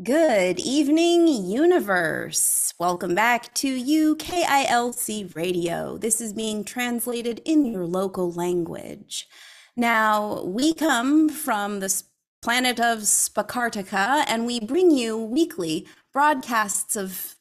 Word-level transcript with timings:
Good 0.00 0.60
evening, 0.60 1.26
universe. 1.26 2.72
Welcome 2.78 3.16
back 3.16 3.52
to 3.54 3.76
UKILC 3.76 5.34
Radio. 5.34 5.98
This 5.98 6.20
is 6.20 6.32
being 6.32 6.62
translated 6.62 7.42
in 7.44 7.66
your 7.66 7.84
local 7.84 8.30
language. 8.30 9.26
Now, 9.76 10.44
we 10.44 10.72
come 10.72 11.28
from 11.28 11.80
the 11.80 12.02
planet 12.42 12.78
of 12.78 12.98
Spakartica 12.98 14.24
and 14.28 14.46
we 14.46 14.60
bring 14.60 14.92
you 14.92 15.18
weekly 15.18 15.88
broadcasts 16.12 16.94
of 16.94 17.34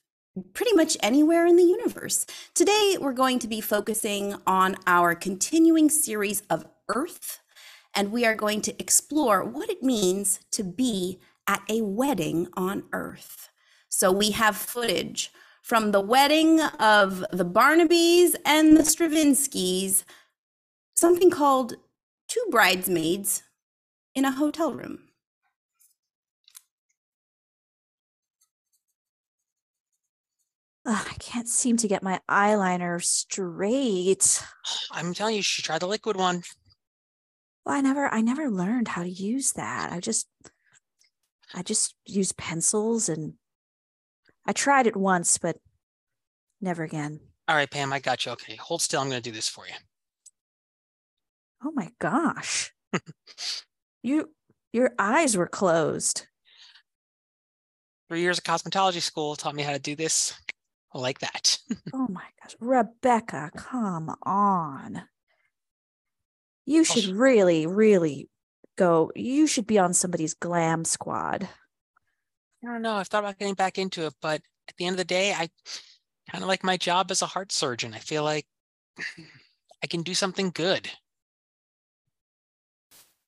pretty 0.54 0.74
much 0.74 0.98
anywhere 1.04 1.46
in 1.46 1.58
the 1.58 1.64
universe. 1.64 2.26
Today, 2.56 2.98
we're 3.00 3.14
going 3.14 3.38
to 3.38 3.48
be 3.48 3.62
focusing 3.62 4.34
on 4.48 4.78
our 4.88 5.14
continuing 5.14 5.92
series 5.92 6.42
of 6.50 6.66
Earth, 6.90 7.40
and 7.94 8.12
we 8.12 8.26
are 8.26 8.36
going 8.36 8.62
to 8.62 8.82
explore 8.82 9.44
what 9.44 9.70
it 9.70 9.84
means 9.84 10.40
to 10.54 10.64
be 10.64 11.20
at 11.48 11.62
a 11.70 11.82
wedding 11.82 12.48
on 12.56 12.84
Earth. 12.92 13.50
So 13.90 14.12
we 14.12 14.32
have 14.32 14.56
footage 14.56 15.32
from 15.62 15.92
the 15.92 16.02
wedding 16.02 16.62
of 16.62 17.26
the 17.32 17.46
Barnabys 17.46 18.36
and 18.46 18.78
the 18.78 18.84
Stravinskys, 18.84 20.04
something 20.96 21.30
called 21.30 21.76
Two 22.28 22.46
Bridesmaids 22.50 23.44
in 24.14 24.26
a 24.26 24.32
Hotel 24.32 24.74
Room. 24.74 25.00
Ugh, 30.86 31.08
I 31.10 31.16
can't 31.16 31.50
seem 31.50 31.76
to 31.78 31.88
get 31.88 32.02
my 32.02 32.22
eyeliner 32.30 33.04
straight. 33.04 34.42
I'm 34.90 35.14
telling 35.14 35.34
you, 35.34 35.40
you 35.40 35.44
should 35.44 35.66
try 35.66 35.78
the 35.78 35.86
liquid 35.86 36.16
one. 36.16 36.44
Well, 37.66 37.76
I 37.76 37.82
never 37.82 38.08
I 38.08 38.22
never 38.22 38.50
learned 38.50 38.88
how 38.88 39.04
to 39.04 39.10
use 39.10 39.52
that. 39.54 39.92
I 39.92 40.00
just 40.00 40.28
I 41.54 41.64
just 41.64 41.96
use 42.06 42.32
pencils 42.34 43.10
and 43.10 43.34
I 44.46 44.54
tried 44.54 44.88
it 44.88 44.96
once, 44.96 45.38
but 45.38 45.58
never 46.62 46.84
again. 46.84 47.20
All 47.48 47.56
right, 47.56 47.70
Pam, 47.70 47.94
I 47.94 48.00
got 48.00 48.26
you. 48.26 48.32
Okay, 48.34 48.56
hold 48.56 48.82
still. 48.82 49.02
I'm 49.02 49.10
going 49.10 49.22
to 49.22 49.30
do 49.30 49.36
this 49.36 49.48
for 49.48 49.66
you. 49.68 49.74
Oh 51.64 51.72
my 51.74 51.90
gosh. 52.00 52.72
you 54.04 54.30
your 54.74 54.94
eyes 55.00 55.36
were 55.38 55.48
closed. 55.48 56.28
Three 58.10 58.22
years 58.22 58.38
of 58.38 58.44
cosmetology 58.44 59.02
school 59.02 59.36
taught 59.36 59.56
me 59.56 59.64
how 59.64 59.74
to 59.74 59.80
do 59.80 59.96
this 59.96 60.34
like 60.94 61.20
that. 61.20 61.58
oh 61.94 62.08
my 62.10 62.26
gosh. 62.42 62.56
Rebecca, 62.60 63.52
come 63.56 64.16
on. 64.24 65.04
You 66.66 66.84
should 66.84 67.06
really, 67.06 67.66
really 67.66 68.30
go, 68.78 69.12
you 69.16 69.48
should 69.48 69.68
be 69.68 69.78
on 69.78 69.94
somebody's 69.94 70.34
glam 70.34 70.86
squad. 70.86 71.48
I 72.64 72.68
don't 72.68 72.82
know. 72.82 72.96
I've 72.96 73.08
thought 73.08 73.24
about 73.24 73.38
getting 73.38 73.54
back 73.54 73.78
into 73.78 74.06
it, 74.06 74.14
but 74.22 74.42
at 74.68 74.76
the 74.78 74.86
end 74.86 74.94
of 74.94 74.98
the 74.98 75.06
day, 75.06 75.34
I 75.34 75.50
kind 76.32 76.44
of 76.44 76.48
like 76.48 76.64
my 76.64 76.78
job 76.78 77.12
as 77.12 77.22
a 77.22 77.28
heart 77.28 77.52
surgeon. 77.52 77.94
I 77.94 78.00
feel 78.00 78.24
like 78.24 78.46
I 79.84 79.88
can 79.88 80.02
do 80.02 80.14
something 80.14 80.52
good. 80.54 80.90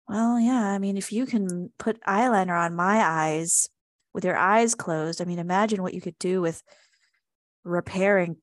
Well, 0.08 0.39
yeah. 0.39 0.66
I 0.66 0.80
mean, 0.80 0.97
if 0.97 1.11
you 1.11 1.25
can 1.25 1.72
put 1.77 2.02
eyeliner 2.02 2.59
on 2.59 2.75
my 2.75 2.97
eyes 3.03 3.70
with 4.14 4.25
your 4.25 4.38
eyes 4.38 4.73
closed, 4.73 5.22
I 5.22 5.25
mean, 5.25 5.39
imagine 5.39 5.83
what 5.83 5.94
you 5.94 6.02
could 6.02 6.17
do 6.17 6.42
with 6.42 6.64
repairing 7.64 8.38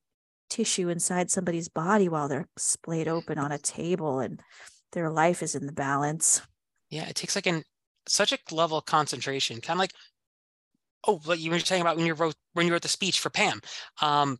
tissue 0.48 0.88
inside 0.88 1.30
somebody's 1.30 1.68
body 1.68 2.08
while 2.08 2.28
they're 2.28 2.46
splayed 2.56 3.08
open 3.08 3.38
on 3.38 3.50
a 3.50 3.58
table 3.58 4.20
and 4.20 4.40
their 4.92 5.10
life 5.10 5.42
is 5.42 5.56
in 5.56 5.66
the 5.66 5.72
balance. 5.72 6.40
Yeah, 6.90 7.08
it 7.08 7.16
takes 7.16 7.34
like 7.34 7.46
an 7.46 7.62
such 8.06 8.32
a 8.32 8.38
level 8.54 8.78
of 8.78 8.86
concentration, 8.86 9.60
kind 9.60 9.76
of 9.76 9.80
like 9.80 9.92
oh, 11.06 11.20
what 11.24 11.38
you 11.38 11.50
were 11.50 11.58
saying 11.58 11.82
about 11.82 11.96
when 11.96 12.06
you 12.06 12.14
wrote 12.14 12.34
when 12.52 12.66
you 12.66 12.72
wrote 12.72 12.82
the 12.82 12.88
speech 12.88 13.20
for 13.20 13.30
Pam. 13.30 13.60
Um, 14.00 14.38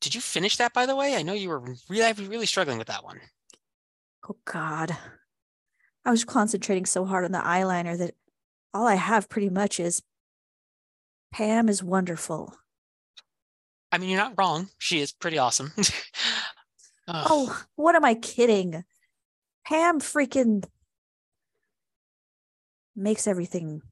did 0.00 0.14
you 0.14 0.20
finish 0.20 0.56
that 0.56 0.72
by 0.72 0.86
the 0.86 0.96
way? 0.96 1.16
I 1.16 1.22
know 1.22 1.32
you 1.32 1.48
were 1.48 1.62
really 1.88 2.26
really 2.26 2.46
struggling 2.46 2.78
with 2.78 2.88
that 2.88 3.04
one. 3.04 3.20
Oh 4.28 4.36
God. 4.44 4.96
I 6.04 6.10
was 6.10 6.24
concentrating 6.24 6.86
so 6.86 7.04
hard 7.04 7.24
on 7.24 7.32
the 7.32 7.38
eyeliner 7.38 7.98
that 7.98 8.14
all 8.72 8.86
I 8.86 8.94
have 8.94 9.28
pretty 9.28 9.50
much 9.50 9.80
is 9.80 10.02
Pam 11.32 11.68
is 11.68 11.82
wonderful. 11.82 12.54
I 13.90 13.98
mean, 13.98 14.10
you're 14.10 14.20
not 14.20 14.34
wrong. 14.38 14.68
She 14.78 15.00
is 15.00 15.12
pretty 15.12 15.38
awesome. 15.38 15.72
oh, 17.08 17.60
what 17.74 17.94
am 17.94 18.04
I 18.04 18.14
kidding? 18.14 18.84
Pam 19.64 20.00
freaking 20.00 20.64
makes 22.96 23.26
everything 23.26 23.82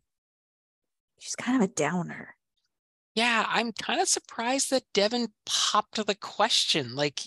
she's 1.18 1.36
kind 1.36 1.62
of 1.62 1.68
a 1.68 1.72
downer. 1.72 2.34
Yeah, 3.14 3.46
I'm 3.48 3.72
kind 3.72 4.00
of 4.00 4.08
surprised 4.08 4.70
that 4.70 4.82
Devin 4.92 5.28
popped 5.46 6.04
the 6.04 6.14
question. 6.14 6.94
Like, 6.96 7.22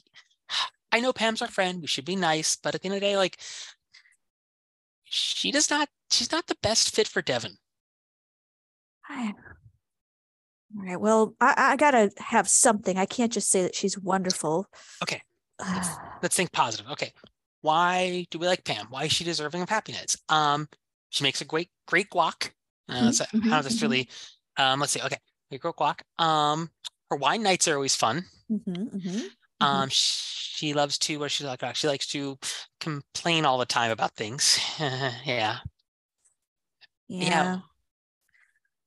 I 0.91 0.99
know 0.99 1.13
Pam's 1.13 1.41
our 1.41 1.47
friend. 1.47 1.81
We 1.81 1.88
should 1.88 2.05
be 2.05 2.15
nice, 2.15 2.55
but 2.55 2.75
at 2.75 2.81
the 2.81 2.88
end 2.88 2.95
of 2.95 3.01
the 3.01 3.07
day, 3.07 3.17
like, 3.17 3.38
she 5.03 5.51
does 5.51 5.69
not. 5.69 5.89
She's 6.11 6.31
not 6.31 6.47
the 6.47 6.57
best 6.61 6.95
fit 6.95 7.07
for 7.07 7.21
Devin. 7.21 7.57
I, 9.09 9.33
all 10.75 10.85
right. 10.85 10.99
Well, 10.99 11.35
I, 11.39 11.53
I 11.57 11.75
gotta 11.75 12.11
have 12.17 12.49
something. 12.49 12.97
I 12.97 13.05
can't 13.05 13.31
just 13.31 13.49
say 13.49 13.61
that 13.63 13.75
she's 13.75 13.97
wonderful. 13.97 14.67
Okay. 15.01 15.21
Let's, 15.59 15.89
let's 16.21 16.35
think 16.35 16.51
positive. 16.51 16.89
Okay. 16.91 17.13
Why 17.61 18.25
do 18.29 18.39
we 18.39 18.47
like 18.47 18.63
Pam? 18.63 18.88
Why 18.89 19.05
is 19.05 19.11
she 19.13 19.23
deserving 19.23 19.61
of 19.61 19.69
happiness? 19.69 20.17
Um, 20.29 20.67
she 21.09 21.23
makes 21.23 21.41
a 21.41 21.45
great, 21.45 21.69
great 21.85 22.09
guac. 22.09 22.51
Uh, 22.90 23.12
so 23.12 23.25
mm-hmm, 23.25 23.50
how 23.50 23.62
this 23.62 23.81
really, 23.81 24.09
um, 24.57 24.79
let's 24.79 24.94
see. 24.94 25.01
Okay, 25.01 25.18
great 25.50 25.62
guac. 25.62 26.01
Um, 26.18 26.69
her 27.09 27.18
wine 27.18 27.44
nights 27.44 27.68
are 27.68 27.75
always 27.75 27.95
fun. 27.95 28.25
Mm-hmm, 28.51 28.72
mm-hmm, 28.72 28.97
mm-hmm. 28.97 29.28
um, 29.66 29.90
she 29.91 30.73
loves 30.73 30.97
to. 31.00 31.19
What 31.19 31.31
she 31.31 31.44
like? 31.45 31.75
She 31.75 31.88
likes 31.88 32.07
to 32.07 32.38
complain 32.79 33.45
all 33.45 33.57
the 33.57 33.66
time 33.66 33.91
about 33.91 34.16
things. 34.16 34.59
yeah. 34.79 35.12
yeah. 35.25 35.57
Yeah. 37.07 37.57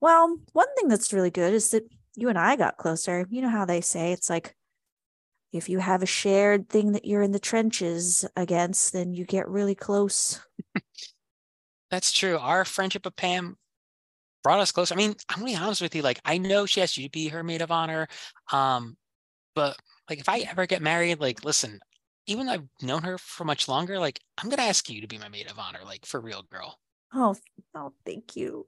Well, 0.00 0.38
one 0.52 0.74
thing 0.76 0.88
that's 0.88 1.12
really 1.12 1.30
good 1.30 1.52
is 1.52 1.70
that 1.70 1.84
you 2.16 2.28
and 2.28 2.38
I 2.38 2.56
got 2.56 2.78
closer. 2.78 3.26
You 3.28 3.42
know 3.42 3.50
how 3.50 3.66
they 3.66 3.80
say 3.80 4.12
it's 4.12 4.30
like 4.30 4.54
if 5.52 5.68
you 5.68 5.78
have 5.78 6.02
a 6.02 6.06
shared 6.06 6.68
thing 6.68 6.92
that 6.92 7.04
you're 7.04 7.22
in 7.22 7.32
the 7.32 7.38
trenches 7.38 8.24
against, 8.36 8.92
then 8.92 9.12
you 9.12 9.24
get 9.24 9.48
really 9.48 9.74
close. 9.74 10.40
That's 11.90 12.12
true. 12.12 12.38
Our 12.38 12.64
friendship 12.64 13.04
with 13.04 13.16
Pam 13.16 13.56
brought 14.42 14.60
us 14.60 14.72
closer. 14.72 14.94
I 14.94 14.96
mean, 14.96 15.14
I'm 15.28 15.40
gonna 15.40 15.52
be 15.52 15.56
honest 15.56 15.82
with 15.82 15.94
you. 15.94 16.02
Like, 16.02 16.20
I 16.24 16.38
know 16.38 16.66
she 16.66 16.80
has 16.80 16.96
you 16.96 17.04
to 17.04 17.10
be 17.10 17.28
her 17.28 17.42
maid 17.42 17.62
of 17.62 17.70
honor. 17.70 18.08
Um, 18.52 18.96
but 19.54 19.76
like 20.08 20.20
if 20.20 20.28
I 20.28 20.40
ever 20.40 20.66
get 20.66 20.82
married, 20.82 21.20
like 21.20 21.44
listen, 21.44 21.80
even 22.26 22.46
though 22.46 22.52
I've 22.52 22.68
known 22.82 23.02
her 23.02 23.18
for 23.18 23.44
much 23.44 23.68
longer, 23.68 23.98
like 23.98 24.20
I'm 24.38 24.48
gonna 24.48 24.62
ask 24.62 24.88
you 24.88 25.00
to 25.00 25.08
be 25.08 25.18
my 25.18 25.28
maid 25.28 25.50
of 25.50 25.58
honor, 25.58 25.80
like 25.84 26.06
for 26.06 26.20
real, 26.20 26.42
girl. 26.50 26.78
Oh, 27.12 27.34
oh, 27.74 27.92
thank 28.06 28.36
you. 28.36 28.66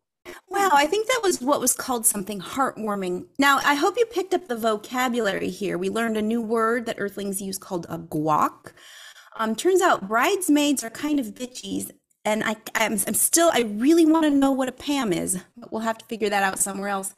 Wow, 0.49 0.71
I 0.72 0.87
think 0.87 1.09
that 1.09 1.21
was 1.22 1.41
what 1.41 1.60
was 1.60 1.75
called 1.75 2.06
something 2.06 2.41
heartwarming. 2.41 3.27
Now, 3.39 3.59
I 3.65 3.75
hope 3.75 3.94
you 3.97 4.06
picked 4.06 4.34
up 4.34 4.47
the 4.47 4.56
vocabulary 4.56 5.49
here. 5.49 5.78
We 5.78 5.91
learned 5.91 6.16
a 6.16 6.22
new 6.22 6.41
word 6.41 6.87
that 6.87 7.00
Earthlings 7.00 7.43
use 7.43 7.59
called 7.59 7.87
a 7.89 7.99
guac. 7.99 8.72
Um, 9.37 9.56
turns 9.56 9.81
out 9.81 10.06
bridesmaids 10.06 10.84
are 10.84 10.91
kind 10.91 11.19
of 11.19 11.34
bitchies, 11.34 11.91
and 12.25 12.44
I, 12.44 12.56
I'm, 12.75 12.93
I'm 13.06 13.15
still, 13.15 13.50
I 13.53 13.62
really 13.62 14.06
want 14.06 14.25
to 14.25 14.31
know 14.31 14.53
what 14.53 14.69
a 14.69 14.72
Pam 14.72 15.12
is, 15.12 15.41
but 15.56 15.72
we'll 15.72 15.83
have 15.83 15.99
to 15.99 16.05
figure 16.05 16.28
that 16.31 16.43
out 16.43 16.59
somewhere 16.59 16.88
else. 16.88 17.15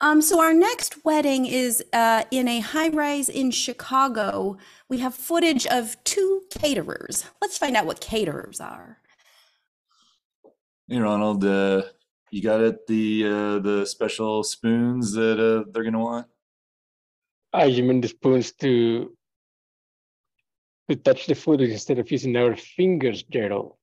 Um, 0.00 0.20
so 0.20 0.40
our 0.40 0.52
next 0.52 1.04
wedding 1.04 1.46
is 1.46 1.82
uh, 1.92 2.24
in 2.32 2.48
a 2.48 2.58
high 2.58 2.88
rise 2.88 3.28
in 3.28 3.52
Chicago. 3.52 4.56
We 4.88 4.98
have 4.98 5.14
footage 5.14 5.64
of 5.66 5.96
two 6.02 6.42
caterers. 6.50 7.24
Let's 7.40 7.56
find 7.56 7.76
out 7.76 7.86
what 7.86 8.00
caterers 8.00 8.60
are. 8.60 8.98
Hey, 10.88 10.98
Ronald. 10.98 11.44
Uh, 11.44 11.82
you 12.32 12.42
got 12.42 12.60
it. 12.62 12.86
The 12.88 13.24
uh, 13.26 13.58
the 13.60 13.86
special 13.86 14.42
spoons 14.42 15.12
that 15.12 15.38
uh, 15.38 15.70
they're 15.70 15.84
gonna 15.84 16.00
want. 16.00 16.26
Ah, 17.52 17.64
you 17.64 17.84
mean 17.84 18.00
the 18.00 18.08
spoons 18.08 18.52
to 18.52 19.16
to 20.88 20.96
touch 20.96 21.26
the 21.26 21.34
food 21.34 21.60
instead 21.60 21.98
of 21.98 22.10
using 22.10 22.36
our 22.36 22.56
fingers, 22.56 23.22
Gerald? 23.22 23.76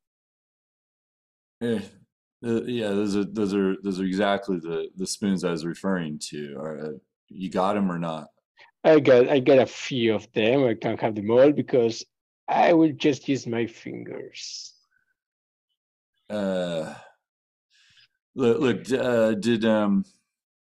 Yeah, 1.62 1.80
uh, 2.46 2.64
yeah. 2.64 2.90
Those 2.90 3.16
are 3.16 3.26
those 3.26 3.54
are 3.54 3.76
those 3.84 4.00
are 4.00 4.06
exactly 4.06 4.60
the 4.60 4.90
the 4.96 5.08
spoons 5.08 5.44
I 5.44 5.52
was 5.52 5.66
referring 5.66 6.20
to. 6.30 6.56
Are, 6.58 6.80
uh, 6.80 6.92
you 7.28 7.50
got 7.50 7.74
them 7.74 7.92
or 7.92 8.00
not? 8.00 8.28
I 8.84 9.00
got 9.00 9.28
I 9.30 9.40
got 9.40 9.60
a 9.60 9.66
few 9.66 10.16
of 10.16 10.32
them. 10.34 10.64
I 10.64 10.74
can't 10.74 11.00
have 11.02 11.16
them 11.16 11.30
all 11.32 11.52
because 11.52 12.06
I 12.48 12.74
will 12.74 12.94
just 12.94 13.28
use 13.28 13.46
my 13.46 13.68
fingers. 13.68 14.74
Uh 16.30 16.94
Look, 18.36 18.60
look 18.62 18.92
uh, 18.94 19.34
did 19.34 19.66
um, 19.66 20.06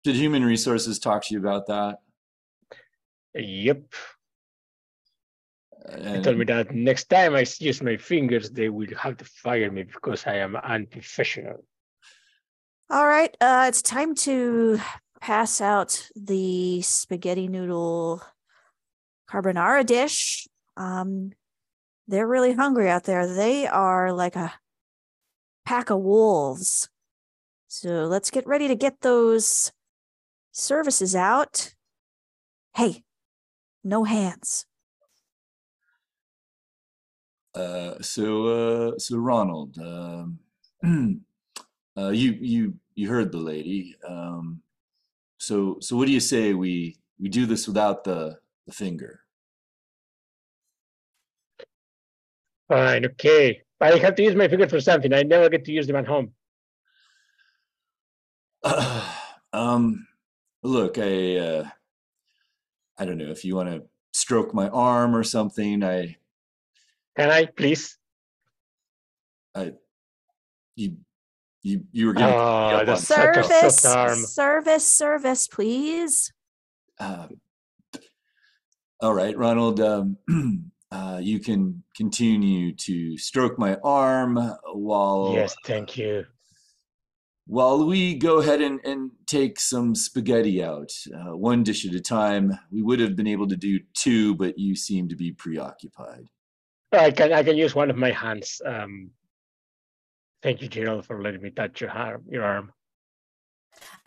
did 0.04 0.16
human 0.16 0.44
resources 0.44 1.00
talk 1.00 1.24
to 1.26 1.34
you 1.34 1.40
about 1.40 1.68
that? 1.68 2.00
Yep. 3.36 3.94
And 5.86 6.16
they 6.16 6.22
told 6.22 6.38
me 6.38 6.46
that 6.46 6.74
next 6.74 7.10
time 7.10 7.36
I 7.36 7.46
use 7.60 7.82
my 7.82 7.98
fingers, 7.98 8.52
they 8.52 8.70
will 8.70 8.88
have 8.98 9.18
to 9.18 9.26
fire 9.26 9.72
me 9.72 9.84
because 9.84 10.28
I 10.28 10.36
am 10.36 10.56
unprofessional. 10.56 11.64
All 12.90 13.08
right, 13.08 13.36
uh, 13.40 13.66
it's 13.68 13.82
time 13.82 14.16
to 14.16 14.80
pass 15.22 15.62
out 15.62 16.10
the 16.16 16.82
spaghetti 16.82 17.48
noodle 17.48 18.22
carbonara 19.30 19.86
dish. 19.86 20.48
Um, 20.76 21.32
they're 22.08 22.28
really 22.28 22.54
hungry 22.54 22.90
out 22.90 23.04
there. 23.04 23.32
They 23.32 23.68
are 23.68 24.12
like 24.12 24.36
a 24.36 24.54
pack 25.66 25.92
of 25.92 26.00
wolves. 26.00 26.90
So 27.68 28.06
let's 28.06 28.32
get 28.32 28.48
ready 28.48 28.68
to 28.68 28.76
get 28.76 29.02
those 29.02 29.72
services 30.52 31.16
out. 31.16 31.76
Hey, 32.76 33.04
no 33.84 34.04
hands. 34.04 34.66
Uh, 37.60 38.02
so, 38.02 38.48
uh, 38.48 38.98
so 38.98 39.18
Ronald, 39.18 39.78
um, 39.80 40.40
uh, 41.98 42.10
you 42.10 42.32
you 42.40 42.74
you 42.96 43.10
heard 43.10 43.32
the 43.34 43.38
lady. 43.38 43.98
Um, 44.08 44.62
so 45.38 45.78
so 45.82 45.98
what 45.98 46.08
do 46.08 46.14
you 46.14 46.22
say 46.22 46.54
we 46.54 46.98
we 47.20 47.28
do 47.28 47.46
this 47.46 47.68
without 47.68 48.06
the 48.06 48.40
the 48.66 48.72
finger? 48.72 49.22
Fine, 52.70 53.06
okay. 53.06 53.62
I 53.82 53.98
have 53.98 54.16
to 54.16 54.24
use 54.24 54.36
my 54.36 54.48
fingers 54.48 54.70
for 54.70 54.80
something. 54.80 55.14
I 55.14 55.24
never 55.24 55.50
get 55.50 55.66
to 55.66 55.72
use 55.72 55.88
them 55.88 55.96
at 55.98 56.08
home. 56.08 56.32
um, 59.54 60.08
look, 60.64 60.98
I 60.98 61.38
uh, 61.38 61.68
I 62.98 63.06
don't 63.06 63.18
know 63.18 63.32
if 63.32 63.44
you 63.44 63.56
want 63.56 63.70
to 63.70 63.84
stroke 64.14 64.54
my 64.54 64.70
arm 64.70 65.14
or 65.14 65.24
something. 65.24 65.84
I 65.84 66.16
Can 67.20 67.30
I, 67.32 67.48
please? 67.48 67.98
I 69.54 69.74
you 70.78 70.96
you 71.62 71.84
you 71.92 72.08
were 72.08 72.14
gonna 72.14 72.34
Oh, 72.34 72.78
up 72.78 72.86
that's 72.86 73.02
a 73.02 73.06
Service, 73.72 74.34
service, 74.34 74.88
service, 74.88 75.48
please. 75.50 76.32
Uh, 76.98 77.28
all 79.02 79.14
right, 79.14 79.38
Ronald. 79.38 79.82
Um, 79.82 80.16
uh, 80.92 81.20
you 81.22 81.42
can 81.42 81.84
continue 81.94 82.74
to 82.76 83.18
stroke 83.18 83.60
my 83.60 83.76
arm 83.84 84.38
while 84.74 85.34
Yes, 85.34 85.54
thank 85.66 85.98
you. 85.98 86.26
while 87.48 87.86
we 87.86 88.16
go 88.16 88.40
ahead 88.40 88.62
and, 88.62 88.80
and 88.86 89.12
take 89.26 89.60
some 89.60 89.94
spaghetti 89.94 90.64
out, 90.64 90.94
uh, 91.14 91.36
one 91.36 91.64
dish 91.64 91.86
at 91.86 91.94
a 91.94 92.00
time. 92.00 92.58
We 92.72 92.82
would 92.82 93.02
have 93.02 93.18
been 93.18 93.28
able 93.28 93.50
to 93.50 93.58
do 93.58 93.78
two, 93.94 94.36
but 94.36 94.58
you 94.58 94.74
seem 94.74 95.10
to 95.10 95.18
be 95.18 95.34
preoccupied. 95.34 96.30
I 96.92 97.12
can 97.12 97.34
I 97.34 97.44
can 97.44 97.58
use 97.58 97.76
one 97.76 97.90
of 97.90 97.98
my 97.98 98.12
hands. 98.12 98.62
Um, 98.66 99.12
thank 100.42 100.62
you, 100.62 100.68
Gerald, 100.68 101.06
for 101.06 101.22
letting 101.22 101.42
me 101.42 101.52
touch 101.52 101.82
your 101.82 101.92
arm. 101.92 102.24
Your 102.30 102.44
arm. 102.44 102.72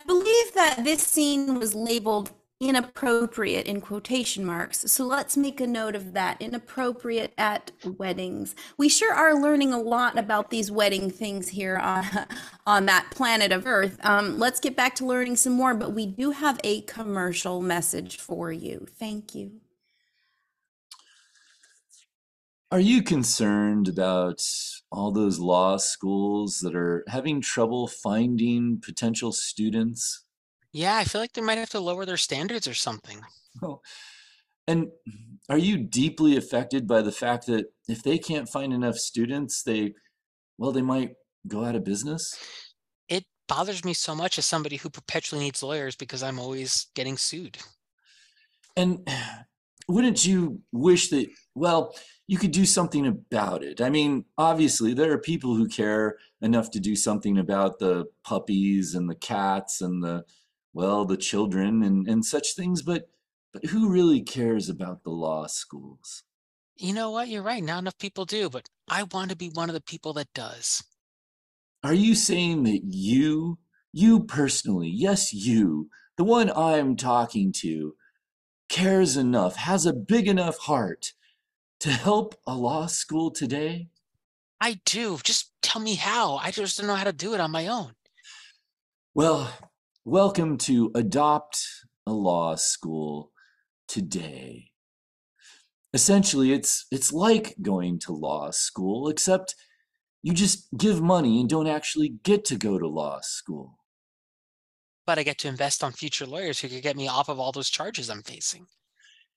I 0.01 0.05
believe 0.05 0.53
that 0.53 0.83
this 0.83 1.01
scene 1.01 1.59
was 1.59 1.73
labeled 1.73 2.31
inappropriate 2.59 3.65
in 3.65 3.81
quotation 3.81 4.45
marks. 4.45 4.79
So 4.91 5.05
let's 5.05 5.35
make 5.35 5.59
a 5.59 5.67
note 5.67 5.95
of 5.95 6.13
that. 6.13 6.41
Inappropriate 6.41 7.33
at 7.37 7.71
weddings. 7.97 8.55
We 8.77 8.89
sure 8.89 9.13
are 9.13 9.39
learning 9.39 9.73
a 9.73 9.79
lot 9.79 10.17
about 10.17 10.49
these 10.49 10.71
wedding 10.71 11.09
things 11.09 11.49
here 11.49 11.77
on, 11.77 12.05
on 12.67 12.85
that 12.85 13.07
planet 13.11 13.51
of 13.51 13.65
Earth. 13.65 13.97
Um, 14.03 14.39
let's 14.39 14.59
get 14.59 14.75
back 14.75 14.95
to 14.95 15.05
learning 15.05 15.35
some 15.37 15.53
more, 15.53 15.73
but 15.73 15.93
we 15.93 16.05
do 16.05 16.31
have 16.31 16.59
a 16.63 16.81
commercial 16.81 17.61
message 17.61 18.17
for 18.17 18.51
you. 18.51 18.87
Thank 18.97 19.35
you. 19.35 19.62
Are 22.73 22.79
you 22.79 23.03
concerned 23.03 23.87
about 23.87 24.43
all 24.91 25.11
those 25.11 25.37
law 25.37 25.77
schools 25.77 26.57
that 26.61 26.75
are 26.75 27.03
having 27.07 27.39
trouble 27.39 27.87
finding 27.87 28.81
potential 28.83 29.31
students? 29.31 30.25
Yeah, 30.71 30.95
I 30.95 31.03
feel 31.03 31.21
like 31.21 31.33
they 31.33 31.41
might 31.41 31.59
have 31.59 31.69
to 31.69 31.79
lower 31.79 32.03
their 32.03 32.17
standards 32.17 32.67
or 32.67 32.73
something. 32.73 33.21
Oh, 33.61 33.81
And 34.67 34.87
are 35.49 35.57
you 35.59 35.77
deeply 35.77 36.35
affected 36.35 36.87
by 36.87 37.03
the 37.03 37.11
fact 37.11 37.45
that 37.45 37.67
if 37.87 38.01
they 38.01 38.17
can't 38.17 38.49
find 38.49 38.73
enough 38.73 38.97
students, 38.97 39.61
they, 39.61 39.93
well, 40.57 40.71
they 40.71 40.81
might 40.81 41.11
go 41.47 41.63
out 41.63 41.75
of 41.75 41.83
business? 41.83 42.35
It 43.07 43.25
bothers 43.47 43.85
me 43.85 43.93
so 43.93 44.15
much 44.15 44.39
as 44.39 44.47
somebody 44.47 44.77
who 44.77 44.89
perpetually 44.89 45.43
needs 45.43 45.61
lawyers 45.61 45.95
because 45.95 46.23
I'm 46.23 46.39
always 46.39 46.87
getting 46.95 47.17
sued. 47.17 47.59
And 48.75 49.07
wouldn't 49.87 50.25
you 50.25 50.61
wish 50.71 51.11
that, 51.11 51.27
well, 51.53 51.93
you 52.27 52.37
could 52.37 52.51
do 52.51 52.65
something 52.65 53.05
about 53.05 53.63
it? 53.63 53.81
I 53.81 53.89
mean, 53.89 54.25
obviously, 54.37 54.93
there 54.93 55.11
are 55.11 55.19
people 55.19 55.55
who 55.55 55.67
care 55.67 56.17
enough 56.41 56.71
to 56.71 56.79
do 56.79 56.95
something 56.95 57.37
about 57.37 57.79
the 57.79 58.05
puppies 58.23 58.95
and 58.95 59.09
the 59.09 59.15
cats 59.15 59.81
and 59.81 60.03
the, 60.03 60.23
well, 60.73 61.05
the 61.05 61.17
children 61.17 61.83
and, 61.83 62.07
and 62.07 62.25
such 62.25 62.55
things, 62.55 62.81
but 62.81 63.09
but 63.53 63.65
who 63.65 63.89
really 63.89 64.21
cares 64.21 64.67
about 64.67 65.03
the 65.03 65.11
law 65.11 65.45
schools? 65.45 66.23
You 66.75 66.93
know 66.93 67.11
what? 67.11 67.27
You're 67.27 67.43
right. 67.43 67.63
Not 67.63 67.83
enough 67.83 67.99
people 67.99 68.25
do, 68.25 68.49
but 68.49 68.67
I 68.89 69.03
want 69.03 69.29
to 69.29 69.37
be 69.37 69.49
one 69.49 69.69
of 69.69 69.75
the 69.75 69.81
people 69.81 70.11
that 70.13 70.33
does. 70.33 70.83
Are 71.83 71.93
you 71.93 72.15
saying 72.15 72.63
that 72.63 72.81
you, 72.83 73.59
you 73.91 74.23
personally, 74.23 74.89
yes, 74.89 75.33
you, 75.33 75.89
the 76.17 76.23
one 76.23 76.51
I'm 76.55 76.95
talking 76.95 77.53
to, 77.57 77.93
cares 78.69 79.17
enough, 79.17 79.55
has 79.57 79.85
a 79.85 79.93
big 79.93 80.27
enough 80.27 80.57
heart 80.57 81.13
to 81.83 81.91
help 81.91 82.33
a 82.47 82.55
law 82.55 82.85
school 82.85 83.29
today? 83.29 83.89
I 84.61 84.79
do. 84.85 85.19
Just 85.21 85.51
tell 85.61 85.81
me 85.81 85.95
how. 85.95 86.37
I 86.37 86.49
just 86.49 86.77
don't 86.77 86.87
know 86.87 86.95
how 86.95 87.03
to 87.03 87.11
do 87.11 87.33
it 87.33 87.41
on 87.41 87.51
my 87.51 87.67
own. 87.67 87.91
Well, 89.13 89.51
welcome 90.05 90.57
to 90.59 90.91
Adopt 90.95 91.61
a 92.07 92.13
Law 92.13 92.55
School 92.55 93.31
today. 93.85 94.69
Essentially, 95.93 96.53
it's 96.53 96.85
it's 96.89 97.11
like 97.11 97.53
going 97.61 97.99
to 97.99 98.13
law 98.13 98.51
school, 98.51 99.09
except 99.09 99.55
you 100.21 100.31
just 100.31 100.69
give 100.77 101.01
money 101.01 101.41
and 101.41 101.49
don't 101.49 101.67
actually 101.67 102.15
get 102.23 102.45
to 102.45 102.55
go 102.55 102.79
to 102.79 102.87
law 102.87 103.19
school. 103.21 103.77
But 105.05 105.19
I 105.19 105.23
get 105.23 105.37
to 105.39 105.49
invest 105.49 105.83
on 105.83 105.91
future 105.91 106.25
lawyers 106.25 106.61
who 106.61 106.69
could 106.69 106.81
get 106.81 106.95
me 106.95 107.09
off 107.09 107.27
of 107.27 107.41
all 107.41 107.51
those 107.51 107.69
charges 107.69 108.09
I'm 108.09 108.23
facing. 108.23 108.67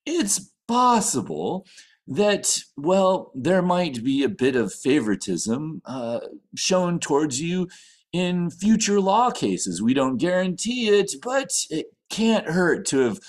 It's 0.07 0.53
possible 0.69 1.67
that, 2.09 2.59
well, 2.77 3.33
there 3.35 3.63
might 3.63 4.05
be 4.05 4.23
a 4.23 4.29
bit 4.29 4.57
of 4.57 4.73
favoritism 4.73 5.83
uh, 5.85 6.21
shown 6.55 7.01
towards 7.01 7.41
you 7.41 7.69
in 8.13 8.51
future 8.51 9.01
law 9.01 9.31
cases. 9.31 9.83
We 9.83 9.95
don't 9.95 10.17
guarantee 10.17 10.89
it, 10.89 11.13
but 11.23 11.51
it 11.71 11.87
can't 12.09 12.49
hurt 12.49 12.87
to 12.87 13.01
have 13.01 13.21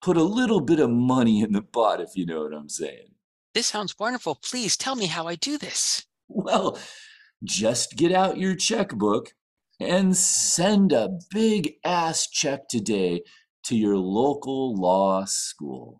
put 0.00 0.16
a 0.16 0.22
little 0.22 0.60
bit 0.60 0.80
of 0.80 0.90
money 0.90 1.42
in 1.42 1.52
the 1.52 1.62
pot, 1.62 2.00
if 2.00 2.10
you 2.14 2.24
know 2.24 2.42
what 2.42 2.54
I'm 2.54 2.68
saying. 2.68 3.08
This 3.52 3.66
sounds 3.66 3.98
wonderful. 3.98 4.36
Please 4.36 4.76
tell 4.76 4.94
me 4.94 5.06
how 5.06 5.26
I 5.26 5.34
do 5.34 5.58
this. 5.58 6.06
Well, 6.28 6.78
just 7.42 7.96
get 7.96 8.12
out 8.12 8.38
your 8.38 8.54
checkbook 8.54 9.34
and 9.80 10.16
send 10.16 10.92
a 10.92 11.18
big 11.30 11.74
ass 11.84 12.28
check 12.28 12.68
today 12.68 13.22
to 13.64 13.76
your 13.76 13.96
local 13.96 14.74
law 14.76 15.24
school. 15.24 15.99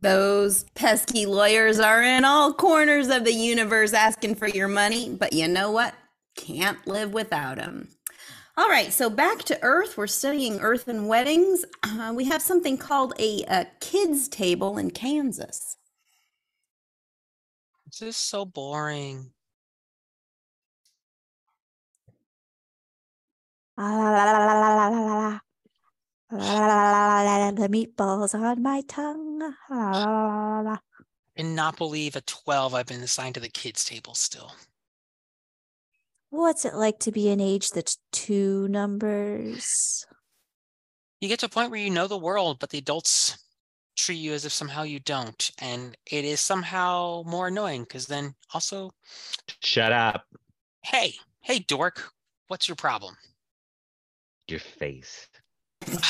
Those 0.00 0.64
pesky 0.74 1.26
lawyers 1.26 1.80
are 1.80 2.02
in 2.02 2.24
all 2.24 2.52
corners 2.54 3.08
of 3.08 3.24
the 3.24 3.32
universe 3.32 3.92
asking 3.92 4.36
for 4.36 4.48
your 4.48 4.68
money, 4.68 5.10
but 5.10 5.32
you 5.32 5.48
know 5.48 5.72
what? 5.72 5.94
Can't 6.36 6.86
live 6.86 7.12
without 7.12 7.56
them. 7.56 7.88
All 8.56 8.68
right, 8.68 8.92
so 8.92 9.10
back 9.10 9.38
to 9.44 9.58
Earth. 9.62 9.96
We're 9.96 10.06
studying 10.06 10.60
Earth 10.60 10.88
and 10.88 11.08
weddings. 11.08 11.64
Uh, 11.82 12.12
we 12.14 12.24
have 12.26 12.42
something 12.42 12.76
called 12.76 13.14
a, 13.18 13.42
a 13.48 13.66
kids' 13.80 14.28
table 14.28 14.78
in 14.78 14.90
Kansas. 14.90 15.76
This 17.86 18.02
is 18.02 18.16
so 18.16 18.44
boring. 18.44 19.30
La, 23.76 23.84
la, 23.84 24.32
la, 24.32 24.88
la, 24.88 25.38
la, 26.30 27.22
la, 27.22 27.38
la, 27.38 27.50
The 27.52 27.68
meatballs 27.68 28.34
on 28.34 28.62
my 28.62 28.82
tongue. 28.82 29.38
La, 29.38 29.50
la, 29.70 29.90
la, 29.90 30.36
la, 30.36 30.60
la. 30.60 30.78
Cannot 31.36 31.76
believe 31.78 32.16
at 32.16 32.26
12 32.26 32.74
I've 32.74 32.86
been 32.86 33.02
assigned 33.02 33.34
to 33.34 33.40
the 33.40 33.48
kids' 33.48 33.84
table 33.84 34.14
still. 34.14 34.52
What's 36.30 36.64
it 36.64 36.74
like 36.74 36.98
to 37.00 37.12
be 37.12 37.30
an 37.30 37.40
age 37.40 37.70
that's 37.70 37.98
two 38.12 38.68
numbers? 38.68 40.04
You 41.20 41.28
get 41.28 41.38
to 41.40 41.46
a 41.46 41.48
point 41.48 41.70
where 41.70 41.80
you 41.80 41.90
know 41.90 42.06
the 42.06 42.18
world, 42.18 42.58
but 42.58 42.70
the 42.70 42.78
adults 42.78 43.38
treat 43.96 44.16
you 44.16 44.32
as 44.32 44.44
if 44.44 44.52
somehow 44.52 44.82
you 44.82 45.00
don't. 45.00 45.50
And 45.58 45.96
it 46.10 46.24
is 46.24 46.40
somehow 46.40 47.22
more 47.24 47.48
annoying 47.48 47.82
because 47.82 48.06
then 48.06 48.34
also, 48.52 48.90
Shut 49.62 49.92
up. 49.92 50.26
hey, 50.82 51.14
hey, 51.40 51.60
dork, 51.60 52.12
what's 52.48 52.68
your 52.68 52.76
problem? 52.76 53.16
Your 54.48 54.60
face. 54.60 55.28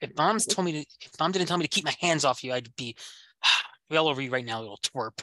If 0.00 0.14
mom's 0.18 0.44
told 0.44 0.66
me 0.66 0.72
to, 0.72 0.78
if 1.00 1.12
mom 1.18 1.32
didn't 1.32 1.48
tell 1.48 1.56
me 1.56 1.64
to 1.64 1.68
keep 1.68 1.84
my 1.84 1.94
hands 1.98 2.26
off 2.26 2.44
you, 2.44 2.52
I'd 2.52 2.74
be, 2.76 2.94
be 3.88 3.96
all 3.96 4.08
over 4.08 4.20
you 4.20 4.30
right 4.30 4.44
now, 4.44 4.60
little 4.60 4.78
twerp. 4.82 5.22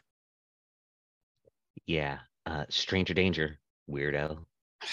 Yeah. 1.85 2.19
Uh, 2.47 2.65
stranger 2.69 3.13
danger, 3.13 3.59
weirdo. 3.89 4.45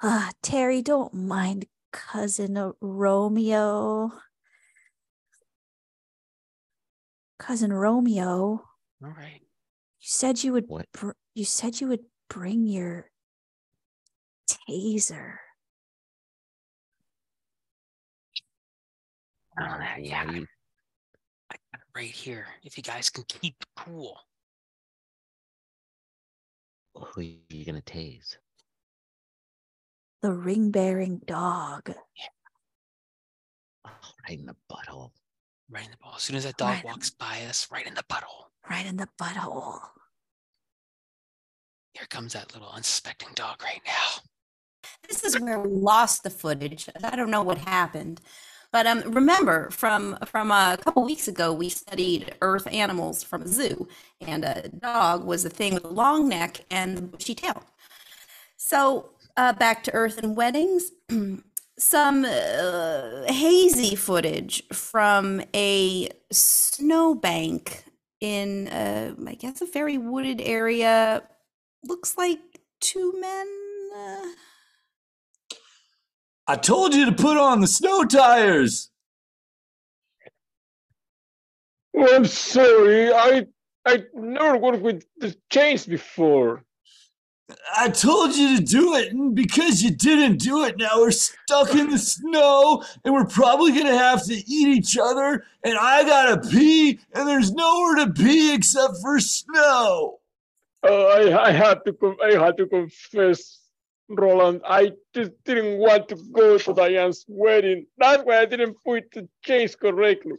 Ah, 0.00 0.30
Terry, 0.44 0.80
don't 0.80 1.12
mind 1.12 1.66
cousin 1.92 2.56
uh, 2.56 2.70
Romeo. 2.80 4.12
Cousin 7.40 7.72
Romeo, 7.72 8.62
All 9.02 9.10
right. 9.16 9.40
you 9.40 9.48
said 10.00 10.44
you 10.44 10.52
would 10.52 10.66
What? 10.68 10.86
br- 10.92 11.10
you 11.34 11.44
said 11.44 11.80
you 11.80 11.88
would 11.88 12.04
bring 12.30 12.64
your 12.66 13.10
taser. 14.48 15.38
Oh, 19.60 19.64
Why 19.64 19.98
yeah. 20.00 20.30
you- 20.30 20.46
I 21.50 21.56
got 21.72 21.80
it 21.80 21.86
right 21.94 22.10
here. 22.10 22.46
If 22.62 22.76
you 22.76 22.82
guys 22.82 23.10
can 23.10 23.24
keep 23.24 23.64
cool. 23.76 24.18
Who 26.94 27.20
are 27.20 27.22
you 27.22 27.64
gonna 27.64 27.80
tase? 27.82 28.36
The 30.22 30.32
ring 30.32 30.70
bearing 30.70 31.18
dog. 31.26 31.94
Oh, 33.84 33.90
right 34.28 34.38
in 34.38 34.46
the 34.46 34.56
butthole. 34.70 35.12
Right 35.70 35.84
in 35.84 35.90
the 35.92 35.96
ball. 35.98 36.14
As 36.16 36.22
soon 36.22 36.36
as 36.36 36.44
that 36.44 36.56
dog 36.56 36.70
Right 36.70 36.84
in 36.84 36.90
walks 36.90 37.10
by 37.10 37.42
us, 37.44 37.68
right 37.70 37.86
in 37.86 37.94
the 37.94 38.02
butthole. 38.04 38.46
Right 38.68 38.84
in 38.86 38.96
the 38.96 39.08
butthole. 39.20 39.80
Here 41.94 42.06
comes 42.10 42.32
that 42.34 42.52
little 42.52 42.68
unsuspecting 42.70 43.30
dog 43.34 43.62
right 43.62 43.80
now. 43.86 44.22
This 45.08 45.24
is 45.24 45.38
where 45.40 45.58
we 45.60 45.70
lost 45.70 46.22
the 46.22 46.30
footage. 46.30 46.88
I 47.02 47.16
don't 47.16 47.30
know 47.30 47.42
what 47.42 47.58
happened. 47.58 48.20
But 48.70 48.86
um, 48.86 49.00
remember, 49.12 49.70
from 49.70 50.18
from 50.26 50.50
a 50.50 50.78
couple 50.82 51.02
weeks 51.02 51.26
ago, 51.26 51.52
we 51.52 51.68
studied 51.70 52.34
Earth 52.42 52.66
animals 52.70 53.22
from 53.22 53.42
a 53.42 53.48
zoo, 53.48 53.88
and 54.20 54.44
a 54.44 54.68
dog 54.68 55.24
was 55.24 55.44
a 55.44 55.50
thing 55.50 55.74
with 55.74 55.84
a 55.84 55.88
long 55.88 56.28
neck 56.28 56.64
and 56.70 57.10
bushy 57.10 57.34
tail. 57.34 57.62
So 58.56 59.10
uh, 59.38 59.52
back 59.54 59.82
to 59.84 59.94
Earth 59.94 60.18
and 60.18 60.36
weddings. 60.36 60.90
Some 61.78 62.24
uh, 62.24 63.32
hazy 63.32 63.94
footage 63.94 64.64
from 64.72 65.40
a 65.54 66.08
snowbank 66.32 67.84
in, 68.20 68.66
uh, 68.66 69.14
I 69.24 69.34
guess, 69.34 69.62
a 69.62 69.66
very 69.66 69.96
wooded 69.96 70.40
area. 70.40 71.22
Looks 71.84 72.18
like 72.18 72.40
two 72.80 73.14
men. 73.20 73.46
I 76.48 76.56
told 76.56 76.94
you 76.94 77.04
to 77.04 77.12
put 77.12 77.36
on 77.36 77.60
the 77.60 77.66
snow 77.66 78.04
tires. 78.04 78.90
Oh, 81.94 82.16
I'm 82.16 82.24
sorry. 82.24 83.12
I 83.12 83.46
I 83.84 84.04
never 84.14 84.56
worked 84.56 84.82
with 84.82 85.04
the 85.18 85.36
chains 85.50 85.84
before. 85.84 86.64
I 87.76 87.88
told 87.90 88.34
you 88.34 88.56
to 88.58 88.62
do 88.62 88.94
it, 88.94 89.12
and 89.12 89.34
because 89.34 89.82
you 89.82 89.90
didn't 89.90 90.38
do 90.38 90.64
it, 90.64 90.76
now 90.78 91.00
we're 91.00 91.10
stuck 91.10 91.74
in 91.74 91.90
the 91.90 91.98
snow, 91.98 92.84
and 93.04 93.12
we're 93.12 93.24
probably 93.26 93.72
gonna 93.72 93.96
have 93.96 94.24
to 94.24 94.34
eat 94.34 94.68
each 94.68 94.96
other. 94.98 95.44
And 95.64 95.76
I 95.78 96.02
gotta 96.04 96.48
pee, 96.48 96.98
and 97.12 97.28
there's 97.28 97.52
nowhere 97.52 98.06
to 98.06 98.12
pee 98.12 98.54
except 98.54 98.94
for 99.02 99.20
snow. 99.20 100.20
Uh, 100.82 101.04
I 101.04 101.48
I 101.48 101.50
had 101.50 101.84
to 101.84 102.16
I 102.22 102.42
had 102.42 102.56
to 102.56 102.66
confess, 102.66 103.60
Roland. 104.08 104.62
I 104.64 104.92
just 105.14 105.32
didn't 105.44 105.78
want 105.78 106.08
to 106.08 106.16
go 106.32 106.58
to 106.58 106.74
Diane's 106.74 107.24
wedding. 107.28 107.86
That's 107.98 108.22
why 108.24 108.38
I 108.40 108.46
didn't 108.46 108.76
put 108.84 109.10
the 109.12 109.28
chase 109.44 109.74
correctly. 109.74 110.36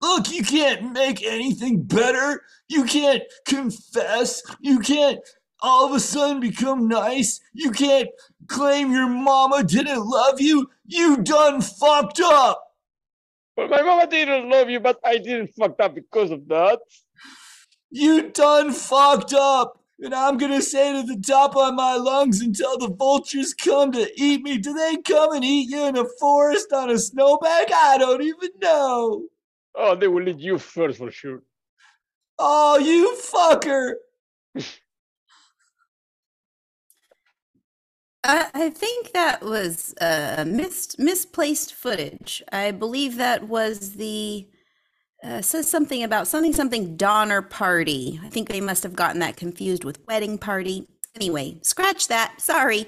Look, 0.00 0.32
you 0.32 0.42
can't 0.42 0.92
make 0.92 1.24
anything 1.24 1.82
better. 1.82 2.42
You 2.68 2.84
can't 2.84 3.22
confess. 3.46 4.42
You 4.60 4.80
can't 4.80 5.20
all 5.62 5.86
of 5.86 5.94
a 5.94 6.00
sudden 6.00 6.40
become 6.40 6.88
nice. 6.88 7.40
You 7.52 7.70
can't 7.70 8.08
claim 8.48 8.90
your 8.90 9.08
mama 9.08 9.62
didn't 9.62 10.04
love 10.04 10.40
you. 10.40 10.68
You 10.84 11.18
done 11.18 11.60
fucked 11.60 12.20
up. 12.20 12.62
But 13.56 13.70
my 13.70 13.82
mama 13.82 14.08
didn't 14.08 14.50
love 14.50 14.70
you, 14.70 14.80
but 14.80 14.98
I 15.04 15.18
didn't 15.18 15.54
fucked 15.58 15.80
up 15.80 15.94
because 15.94 16.30
of 16.30 16.48
that. 16.48 16.80
You 17.90 18.30
done 18.30 18.72
fucked 18.72 19.34
up. 19.34 19.81
And 20.00 20.14
I'm 20.14 20.36
gonna 20.36 20.62
say 20.62 20.92
to 20.92 21.06
the 21.06 21.20
top 21.20 21.56
of 21.56 21.74
my 21.74 21.96
lungs 21.96 22.40
until 22.40 22.76
the 22.78 22.88
vultures 22.88 23.54
come 23.54 23.92
to 23.92 24.10
eat 24.16 24.42
me. 24.42 24.58
Do 24.58 24.72
they 24.72 24.96
come 24.96 25.32
and 25.32 25.44
eat 25.44 25.70
you 25.70 25.86
in 25.86 25.96
a 25.96 26.04
forest 26.18 26.72
on 26.72 26.90
a 26.90 26.98
snowbank? 26.98 27.70
I 27.72 27.98
don't 27.98 28.22
even 28.22 28.50
know. 28.60 29.28
Oh, 29.74 29.94
they 29.94 30.08
will 30.08 30.28
eat 30.28 30.40
you 30.40 30.58
first 30.58 30.98
for 30.98 31.10
sure. 31.10 31.42
Oh, 32.38 32.78
you 32.78 33.16
fucker. 33.16 33.94
I, 38.24 38.48
I 38.54 38.70
think 38.70 39.12
that 39.12 39.42
was 39.42 39.94
uh, 40.00 40.44
mis- 40.46 40.98
misplaced 40.98 41.74
footage. 41.74 42.42
I 42.52 42.70
believe 42.70 43.16
that 43.16 43.48
was 43.48 43.92
the 43.94 44.48
uh, 45.22 45.40
says 45.42 45.68
something 45.68 46.02
about 46.02 46.26
something 46.26 46.52
something 46.52 46.96
Donner 46.96 47.42
party. 47.42 48.20
I 48.24 48.28
think 48.28 48.48
they 48.48 48.60
must 48.60 48.82
have 48.82 48.94
gotten 48.96 49.20
that 49.20 49.36
confused 49.36 49.84
with 49.84 50.04
wedding 50.06 50.38
party. 50.38 50.88
Anyway, 51.14 51.58
scratch 51.62 52.08
that. 52.08 52.40
Sorry. 52.40 52.86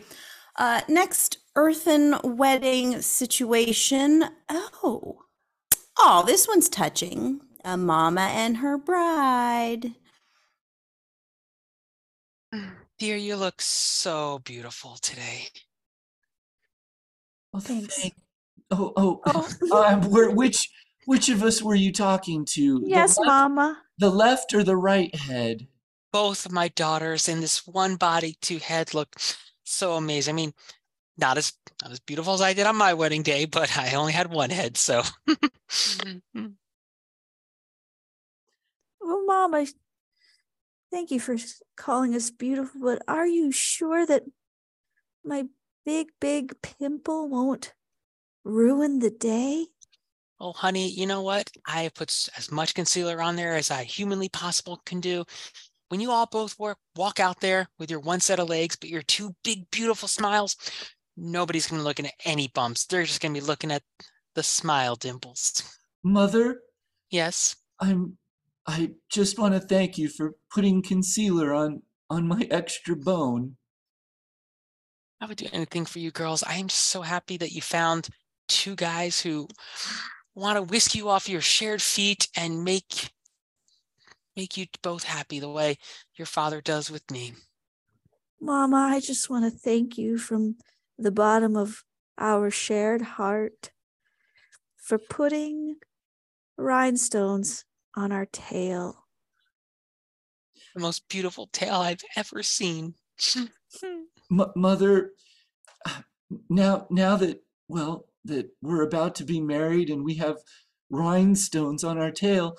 Uh, 0.56 0.80
next 0.88 1.38
earthen 1.56 2.16
wedding 2.24 3.00
situation. 3.02 4.24
Oh, 4.48 5.18
oh, 5.98 6.24
this 6.26 6.48
one's 6.48 6.68
touching. 6.68 7.40
A 7.64 7.76
mama 7.76 8.22
and 8.32 8.58
her 8.58 8.76
bride. 8.76 9.92
Dear, 12.98 13.16
you 13.16 13.36
look 13.36 13.60
so 13.60 14.40
beautiful 14.44 14.96
today. 15.02 15.48
Oh, 17.52 17.60
Thanks. 17.60 18.00
thank- 18.00 18.14
Oh, 18.70 18.92
oh, 18.96 19.20
Oh. 19.26 19.84
um, 19.86 20.34
which 20.36 20.68
which 21.06 21.28
of 21.28 21.42
us 21.42 21.62
were 21.62 21.74
you 21.74 21.92
talking 21.92 22.44
to? 22.46 22.80
The 22.80 22.88
yes, 22.88 23.18
left- 23.18 23.26
Mama. 23.26 23.82
The 23.98 24.10
left 24.10 24.54
or 24.54 24.64
the 24.64 24.76
right 24.76 25.14
head? 25.14 25.68
Both 26.12 26.46
of 26.46 26.52
my 26.52 26.68
daughters 26.68 27.28
in 27.28 27.40
this 27.40 27.66
one 27.66 27.96
body, 27.96 28.36
two 28.40 28.58
heads 28.58 28.94
look 28.94 29.16
so 29.64 29.94
amazing. 29.94 30.34
I 30.34 30.36
mean, 30.36 30.54
not 31.16 31.38
as 31.38 31.52
not 31.82 31.92
as 31.92 32.00
beautiful 32.00 32.34
as 32.34 32.40
I 32.40 32.54
did 32.54 32.66
on 32.66 32.76
my 32.76 32.94
wedding 32.94 33.22
day, 33.22 33.44
but 33.44 33.76
I 33.76 33.94
only 33.94 34.12
had 34.12 34.32
one 34.32 34.50
head, 34.50 34.76
so 34.76 35.02
mm-hmm. 35.28 36.46
Well, 39.00 39.26
Mama, 39.26 39.66
thank 40.90 41.10
you 41.10 41.20
for 41.20 41.36
calling 41.76 42.14
us 42.14 42.30
beautiful, 42.30 42.80
but 42.80 43.02
are 43.06 43.26
you 43.26 43.52
sure 43.52 44.06
that 44.06 44.22
my 45.22 45.44
big, 45.84 46.08
big 46.20 46.54
pimple 46.62 47.28
won't 47.28 47.74
ruin 48.44 49.00
the 49.00 49.10
day? 49.10 49.66
Oh, 50.40 50.52
honey, 50.52 50.88
you 50.90 51.06
know 51.06 51.22
what? 51.22 51.50
I 51.66 51.90
put 51.94 52.10
as 52.36 52.50
much 52.50 52.74
concealer 52.74 53.22
on 53.22 53.36
there 53.36 53.54
as 53.54 53.70
I 53.70 53.84
humanly 53.84 54.28
possible 54.28 54.80
can 54.84 55.00
do. 55.00 55.24
When 55.88 56.00
you 56.00 56.10
all 56.10 56.26
both 56.26 56.58
work, 56.58 56.78
walk 56.96 57.20
out 57.20 57.40
there 57.40 57.68
with 57.78 57.90
your 57.90 58.00
one 58.00 58.20
set 58.20 58.40
of 58.40 58.48
legs, 58.48 58.76
but 58.76 58.90
your 58.90 59.02
two 59.02 59.34
big, 59.44 59.70
beautiful 59.70 60.08
smiles, 60.08 60.56
nobody's 61.16 61.68
going 61.68 61.78
to 61.78 61.82
be 61.82 61.86
looking 61.86 62.06
at 62.06 62.14
any 62.24 62.48
bumps. 62.48 62.86
They're 62.86 63.04
just 63.04 63.20
going 63.20 63.32
to 63.32 63.40
be 63.40 63.46
looking 63.46 63.70
at 63.70 63.82
the 64.34 64.42
smile 64.42 64.96
dimples. 64.96 65.62
Mother, 66.02 66.60
Yes. 67.10 67.54
I'm 67.80 68.18
I 68.66 68.90
just 69.08 69.38
want 69.38 69.54
to 69.54 69.60
thank 69.60 69.98
you 69.98 70.08
for 70.08 70.32
putting 70.52 70.82
concealer 70.82 71.52
on 71.54 71.82
on 72.10 72.26
my 72.26 72.46
extra 72.50 72.96
bone. 72.96 73.56
I 75.20 75.26
would 75.26 75.36
do 75.36 75.46
anything 75.52 75.86
for 75.86 76.00
you 76.00 76.10
girls. 76.10 76.42
I 76.42 76.54
am 76.56 76.66
just 76.66 76.84
so 76.88 77.02
happy 77.02 77.36
that 77.36 77.52
you 77.52 77.62
found 77.62 78.08
two 78.48 78.74
guys 78.74 79.20
who 79.20 79.46
want 80.34 80.56
to 80.56 80.62
whisk 80.62 80.94
you 80.94 81.08
off 81.08 81.28
your 81.28 81.40
shared 81.40 81.82
feet 81.82 82.28
and 82.36 82.64
make 82.64 83.10
make 84.36 84.56
you 84.56 84.66
both 84.82 85.04
happy 85.04 85.38
the 85.38 85.48
way 85.48 85.78
your 86.16 86.26
father 86.26 86.60
does 86.60 86.90
with 86.90 87.08
me. 87.10 87.34
Mama, 88.40 88.90
I 88.92 89.00
just 89.00 89.30
want 89.30 89.44
to 89.44 89.58
thank 89.58 89.96
you 89.96 90.18
from 90.18 90.56
the 90.98 91.12
bottom 91.12 91.56
of 91.56 91.84
our 92.18 92.50
shared 92.50 93.02
heart 93.02 93.70
for 94.76 94.98
putting 94.98 95.76
rhinestones 96.58 97.64
on 97.96 98.12
our 98.12 98.26
tail. 98.26 99.06
The 100.74 100.80
most 100.80 101.08
beautiful 101.08 101.48
tail 101.52 101.74
I've 101.74 102.02
ever 102.16 102.42
seen. 102.42 102.94
M- 103.82 104.52
mother, 104.56 105.12
now 106.48 106.86
now 106.90 107.16
that 107.16 107.40
well 107.68 108.06
that 108.24 108.48
we're 108.62 108.82
about 108.82 109.14
to 109.16 109.24
be 109.24 109.40
married 109.40 109.90
and 109.90 110.04
we 110.04 110.14
have 110.14 110.36
rhinestones 110.90 111.84
on 111.84 111.98
our 111.98 112.10
tail, 112.10 112.56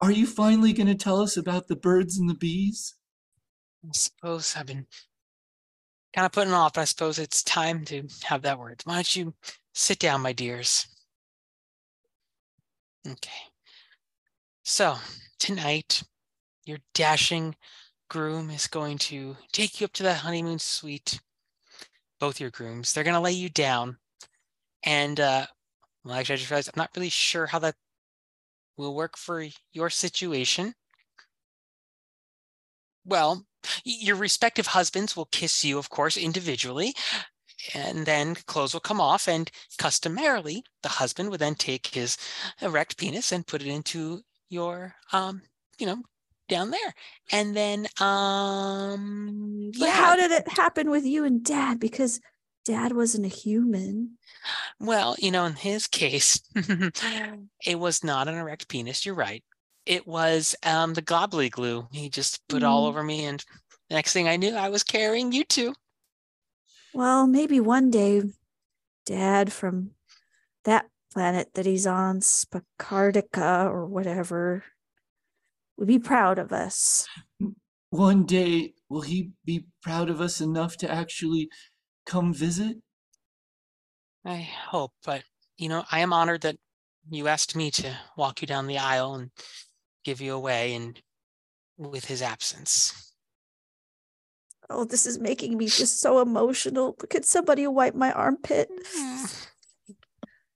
are 0.00 0.10
you 0.10 0.26
finally 0.26 0.72
going 0.72 0.88
to 0.88 0.94
tell 0.94 1.20
us 1.20 1.36
about 1.36 1.68
the 1.68 1.76
birds 1.76 2.18
and 2.18 2.28
the 2.28 2.34
bees? 2.34 2.94
I 3.84 3.92
suppose 3.92 4.54
I've 4.56 4.66
been 4.66 4.86
kind 6.14 6.26
of 6.26 6.32
putting 6.32 6.52
off, 6.52 6.74
but 6.74 6.82
I 6.82 6.84
suppose 6.84 7.18
it's 7.18 7.42
time 7.42 7.84
to 7.86 8.08
have 8.24 8.42
that 8.42 8.58
word. 8.58 8.82
Why 8.84 8.94
don't 8.94 9.16
you 9.16 9.34
sit 9.74 9.98
down, 9.98 10.20
my 10.20 10.32
dears? 10.32 10.86
Okay. 13.08 13.30
So 14.64 14.96
tonight, 15.38 16.02
your 16.64 16.78
dashing, 16.94 17.56
groom 18.08 18.50
is 18.50 18.66
going 18.66 18.98
to 18.98 19.36
take 19.52 19.80
you 19.80 19.86
up 19.86 19.92
to 19.94 20.02
the 20.02 20.14
honeymoon 20.14 20.58
suite. 20.58 21.20
Both 22.20 22.40
your 22.40 22.50
grooms. 22.50 22.92
They're 22.92 23.04
going 23.04 23.14
to 23.14 23.20
lay 23.20 23.32
you 23.32 23.48
down. 23.48 23.96
And, 24.84 25.20
uh, 25.20 25.46
well, 26.04 26.14
actually, 26.14 26.34
I 26.34 26.36
just 26.38 26.50
realized 26.50 26.68
I'm 26.68 26.74
not 26.76 26.90
really 26.96 27.08
sure 27.08 27.46
how 27.46 27.58
that 27.60 27.76
will 28.76 28.94
work 28.94 29.16
for 29.16 29.44
your 29.72 29.90
situation. 29.90 30.74
Well, 33.04 33.46
your 33.84 34.16
respective 34.16 34.68
husbands 34.68 35.16
will 35.16 35.26
kiss 35.26 35.64
you, 35.64 35.78
of 35.78 35.90
course, 35.90 36.16
individually, 36.16 36.94
and 37.74 38.06
then 38.06 38.34
clothes 38.46 38.72
will 38.72 38.80
come 38.80 39.00
off. 39.00 39.28
And 39.28 39.50
customarily, 39.78 40.64
the 40.82 40.88
husband 40.88 41.30
would 41.30 41.40
then 41.40 41.54
take 41.54 41.88
his 41.88 42.16
erect 42.60 42.96
penis 42.96 43.32
and 43.32 43.46
put 43.46 43.62
it 43.62 43.68
into 43.68 44.22
your, 44.48 44.94
um, 45.12 45.42
you 45.78 45.86
know, 45.86 46.02
down 46.48 46.70
there. 46.70 46.94
And 47.30 47.56
then, 47.56 47.86
um, 48.00 49.70
But 49.78 49.86
yeah. 49.86 49.90
how 49.92 50.16
did 50.16 50.30
it 50.30 50.48
happen 50.48 50.90
with 50.90 51.04
you 51.04 51.24
and 51.24 51.44
dad? 51.44 51.78
Because 51.80 52.20
dad 52.64 52.92
wasn't 52.92 53.26
a 53.26 53.28
human. 53.28 54.18
Well, 54.80 55.16
you 55.18 55.30
know, 55.30 55.44
in 55.44 55.54
his 55.54 55.86
case, 55.86 56.40
it 56.54 57.78
was 57.78 58.04
not 58.04 58.28
an 58.28 58.34
erect 58.34 58.68
penis. 58.68 59.04
You're 59.06 59.14
right. 59.14 59.42
It 59.86 60.06
was 60.06 60.54
um, 60.64 60.94
the 60.94 61.02
gobbly 61.02 61.48
glue. 61.48 61.88
He 61.92 62.08
just 62.08 62.46
put 62.48 62.62
all 62.62 62.84
Mm. 62.84 62.88
over 62.88 63.02
me, 63.02 63.24
and 63.24 63.40
the 63.88 63.96
next 63.96 64.12
thing 64.12 64.28
I 64.28 64.36
knew, 64.36 64.54
I 64.54 64.68
was 64.68 64.82
carrying 64.82 65.32
you 65.32 65.44
two. 65.44 65.74
Well, 66.94 67.26
maybe 67.26 67.58
one 67.60 67.90
day 67.90 68.22
dad 69.06 69.52
from 69.52 69.92
that 70.64 70.86
planet 71.12 71.54
that 71.54 71.66
he's 71.66 71.86
on, 71.86 72.20
Spacardica 72.20 73.66
or 73.66 73.86
whatever, 73.86 74.64
would 75.76 75.88
be 75.88 75.98
proud 75.98 76.38
of 76.38 76.52
us. 76.52 77.08
One 77.90 78.24
day, 78.24 78.74
will 78.88 79.02
he 79.02 79.32
be 79.44 79.66
proud 79.82 80.08
of 80.10 80.20
us 80.20 80.40
enough 80.40 80.76
to 80.78 80.90
actually 80.90 81.48
come 82.06 82.32
visit? 82.34 82.76
I 84.24 84.36
hope, 84.36 84.92
but 85.04 85.22
you 85.58 85.68
know, 85.68 85.84
I 85.90 86.00
am 86.00 86.12
honored 86.12 86.42
that 86.42 86.56
you 87.10 87.28
asked 87.28 87.56
me 87.56 87.70
to 87.72 87.96
walk 88.16 88.40
you 88.40 88.46
down 88.46 88.66
the 88.66 88.78
aisle 88.78 89.14
and 89.14 89.30
give 90.04 90.20
you 90.20 90.34
away, 90.34 90.74
and 90.74 91.00
with 91.76 92.04
his 92.04 92.22
absence. 92.22 93.14
Oh, 94.70 94.84
this 94.84 95.06
is 95.06 95.18
making 95.18 95.58
me 95.58 95.66
just 95.66 96.00
so 96.00 96.20
emotional. 96.20 96.94
Could 96.94 97.24
somebody 97.24 97.66
wipe 97.66 97.94
my 97.94 98.12
armpit? 98.12 98.68
Hmm. 98.94 99.24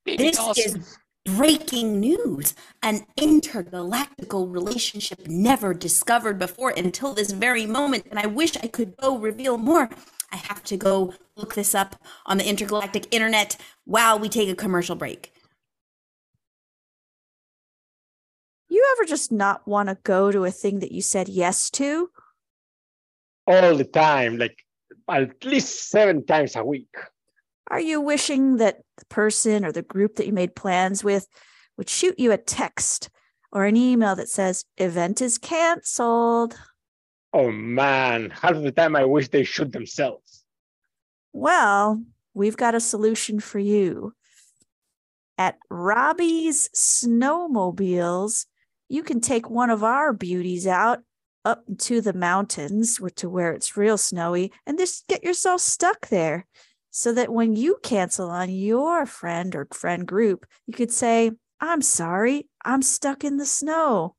Baby 0.05 0.25
This 0.25 0.37
dolls. 0.37 0.59
is 0.59 0.99
breaking 1.25 1.99
news. 1.99 2.55
An 2.83 3.05
intergalactical 3.19 4.51
relationship 4.51 5.27
never 5.27 5.75
discovered 5.75 6.39
before 6.39 6.71
until 6.71 7.13
this 7.13 7.33
very 7.33 7.67
moment. 7.67 8.07
And 8.11 8.19
I 8.19 8.27
wish 8.27 8.57
I 8.57 8.69
could 8.69 8.97
go 8.97 9.19
reveal 9.19 9.59
more. 9.59 9.91
I 10.37 10.39
have 10.49 10.63
to 10.65 10.77
go 10.77 11.15
look 11.37 11.55
this 11.55 11.75
up 11.75 11.97
on 12.27 12.37
the 12.37 12.47
intergalactic 12.47 13.07
internet 13.11 13.57
while 13.87 14.19
we 14.19 14.29
take 14.29 14.51
a 14.51 14.55
commercial 14.55 14.95
break. 14.95 15.33
You 18.69 18.87
ever 18.97 19.07
just 19.07 19.33
not 19.33 19.67
want 19.67 19.89
to 19.89 19.97
go 20.03 20.31
to 20.31 20.45
a 20.45 20.51
thing 20.51 20.81
that 20.81 20.93
you 20.93 21.01
said 21.01 21.29
yes 21.29 21.71
to? 21.71 22.11
all 23.47 23.77
the 23.77 23.85
time, 23.85 24.39
like 24.39 24.65
at 25.09 25.45
least 25.45 25.89
seven 25.89 26.27
times 26.27 26.57
a 26.57 26.65
week. 26.65 26.95
Are 27.69 27.81
you 27.81 28.01
wishing 28.01 28.57
that 28.57 28.81
the 28.99 29.05
person 29.07 29.65
or 29.65 29.73
the 29.73 29.83
group 29.83 30.17
that 30.17 30.27
you 30.27 30.33
made 30.33 30.57
plans 30.57 31.03
with 31.03 31.29
would 31.77 31.89
shoot 31.89 32.19
you 32.19 32.33
a 32.33 32.39
text 32.39 33.09
or 33.53 33.65
an 33.65 33.77
email 33.77 34.17
that 34.17 34.29
says, 34.29 34.65
event 34.77 35.23
is 35.23 35.39
canceled? 35.39 36.57
Oh 37.39 37.51
man, 37.51 38.31
half 38.31 38.53
of 38.53 38.63
the 38.63 38.73
time 38.73 38.97
I 38.97 39.05
wish 39.05 39.29
they 39.29 39.45
shoot 39.45 39.71
themselves. 39.71 40.43
Well, 41.35 42.03
we've 42.33 42.57
got 42.57 42.75
a 42.75 42.81
solution 42.81 43.41
for 43.41 43.59
you. 43.59 44.15
At 45.37 45.59
Robbie's 45.69 46.71
Snowmobiles, 46.75 48.47
you 48.89 49.03
can 49.03 49.21
take 49.21 49.51
one 49.51 49.69
of 49.69 49.85
our 49.85 50.15
beauties 50.15 50.67
out 50.67 51.01
up 51.45 51.63
to 51.81 52.01
the 52.01 52.15
mountains 52.15 52.99
to 53.17 53.29
where 53.29 53.53
it's 53.53 53.77
real 53.77 53.99
snowy 53.99 54.51
and 54.67 54.79
just 54.79 55.07
get 55.07 55.23
yourself 55.23 55.61
stuck 55.61 56.09
there 56.09 56.47
so 56.91 57.13
that 57.13 57.29
when 57.29 57.55
you 57.55 57.77
cancel 57.83 58.31
on 58.31 58.49
your 58.49 59.05
friend 59.05 59.55
or 59.55 59.69
friend 59.75 60.07
group, 60.07 60.47
you 60.67 60.73
could 60.73 60.91
say, 60.91 61.33
I'm 61.61 61.83
sorry, 61.83 62.49
I'm 62.65 62.81
stuck 62.81 63.25
in 63.25 63.37
the 63.37 63.45
snow. 63.45 64.17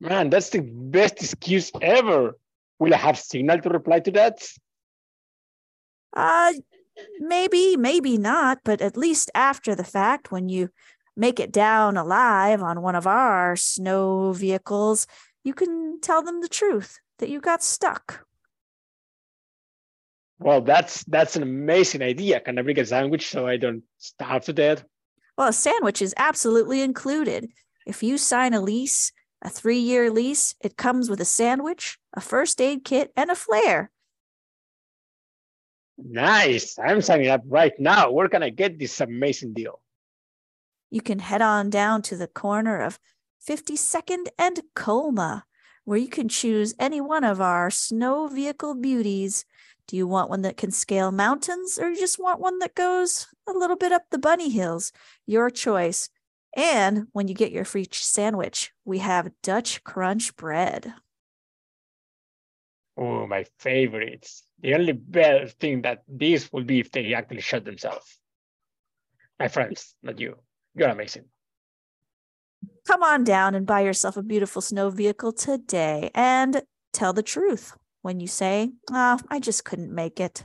Man, 0.00 0.30
that's 0.30 0.50
the 0.50 0.60
best 0.60 1.22
excuse 1.22 1.70
ever. 1.82 2.36
Will 2.78 2.94
I 2.94 2.96
have 2.96 3.18
signal 3.18 3.60
to 3.60 3.68
reply 3.68 4.00
to 4.00 4.10
that? 4.12 4.38
Uh, 6.16 6.54
maybe, 7.18 7.76
maybe 7.76 8.16
not, 8.16 8.60
but 8.64 8.80
at 8.80 8.96
least 8.96 9.30
after 9.34 9.74
the 9.74 9.84
fact, 9.84 10.32
when 10.32 10.48
you 10.48 10.70
make 11.16 11.38
it 11.38 11.52
down 11.52 11.98
alive 11.98 12.62
on 12.62 12.80
one 12.80 12.94
of 12.94 13.06
our 13.06 13.56
snow 13.56 14.32
vehicles, 14.32 15.06
you 15.44 15.52
can 15.52 16.00
tell 16.00 16.22
them 16.22 16.40
the 16.40 16.48
truth 16.48 16.98
that 17.18 17.28
you 17.28 17.40
got 17.40 17.62
stuck. 17.62 18.24
Well, 20.38 20.62
that's 20.62 21.04
that's 21.04 21.36
an 21.36 21.42
amazing 21.42 22.00
idea. 22.00 22.40
Can 22.40 22.58
I 22.58 22.62
bring 22.62 22.78
a 22.78 22.86
sandwich 22.86 23.28
so 23.28 23.46
I 23.46 23.58
don't 23.58 23.82
starve 23.98 24.44
to 24.44 24.54
death? 24.54 24.84
Well, 25.36 25.48
a 25.48 25.52
sandwich 25.52 26.00
is 26.00 26.14
absolutely 26.16 26.80
included. 26.80 27.50
If 27.86 28.02
you 28.02 28.16
sign 28.16 28.54
a 28.54 28.60
lease, 28.60 29.12
a 29.42 29.50
three 29.50 29.78
year 29.78 30.10
lease, 30.10 30.54
it 30.60 30.76
comes 30.76 31.08
with 31.08 31.20
a 31.20 31.24
sandwich, 31.24 31.98
a 32.14 32.20
first 32.20 32.60
aid 32.60 32.84
kit, 32.84 33.12
and 33.16 33.30
a 33.30 33.34
flare. 33.34 33.90
Nice. 35.98 36.78
I'm 36.78 37.02
signing 37.02 37.28
up 37.28 37.42
right 37.46 37.78
now. 37.78 38.10
Where 38.10 38.28
can 38.28 38.42
I 38.42 38.50
get 38.50 38.78
this 38.78 39.00
amazing 39.00 39.52
deal? 39.52 39.80
You 40.90 41.00
can 41.00 41.18
head 41.18 41.42
on 41.42 41.70
down 41.70 42.02
to 42.02 42.16
the 42.16 42.26
corner 42.26 42.80
of 42.80 42.98
52nd 43.46 44.28
and 44.38 44.60
Colma, 44.74 45.44
where 45.84 45.98
you 45.98 46.08
can 46.08 46.28
choose 46.28 46.74
any 46.78 47.00
one 47.00 47.24
of 47.24 47.40
our 47.40 47.70
snow 47.70 48.28
vehicle 48.28 48.74
beauties. 48.74 49.44
Do 49.86 49.96
you 49.96 50.06
want 50.06 50.30
one 50.30 50.42
that 50.42 50.56
can 50.56 50.70
scale 50.70 51.12
mountains 51.12 51.78
or 51.78 51.90
you 51.90 51.98
just 51.98 52.18
want 52.18 52.40
one 52.40 52.58
that 52.60 52.74
goes 52.74 53.26
a 53.48 53.52
little 53.52 53.76
bit 53.76 53.92
up 53.92 54.04
the 54.10 54.18
bunny 54.18 54.50
hills? 54.50 54.92
Your 55.26 55.50
choice. 55.50 56.08
And 56.56 57.06
when 57.12 57.28
you 57.28 57.34
get 57.34 57.52
your 57.52 57.64
free 57.64 57.86
sandwich, 57.90 58.72
we 58.84 58.98
have 58.98 59.30
Dutch 59.42 59.84
Crunch 59.84 60.34
bread. 60.36 60.92
Oh, 62.96 63.26
my 63.26 63.44
favorites. 63.58 64.44
The 64.60 64.74
only 64.74 64.92
bad 64.92 65.52
thing 65.52 65.82
that 65.82 66.02
this 66.08 66.52
would 66.52 66.66
be 66.66 66.80
if 66.80 66.90
they 66.90 67.14
actually 67.14 67.40
shot 67.40 67.64
themselves. 67.64 68.18
My 69.38 69.48
friends, 69.48 69.94
not 70.02 70.18
you. 70.20 70.36
You're 70.74 70.88
amazing. 70.88 71.24
Come 72.86 73.02
on 73.02 73.24
down 73.24 73.54
and 73.54 73.66
buy 73.66 73.80
yourself 73.80 74.16
a 74.16 74.22
beautiful 74.22 74.60
snow 74.60 74.90
vehicle 74.90 75.32
today 75.32 76.10
and 76.14 76.62
tell 76.92 77.12
the 77.12 77.22
truth 77.22 77.74
when 78.02 78.20
you 78.20 78.26
say, 78.26 78.72
oh, 78.90 79.18
I 79.30 79.40
just 79.40 79.64
couldn't 79.64 79.94
make 79.94 80.20
it. 80.20 80.44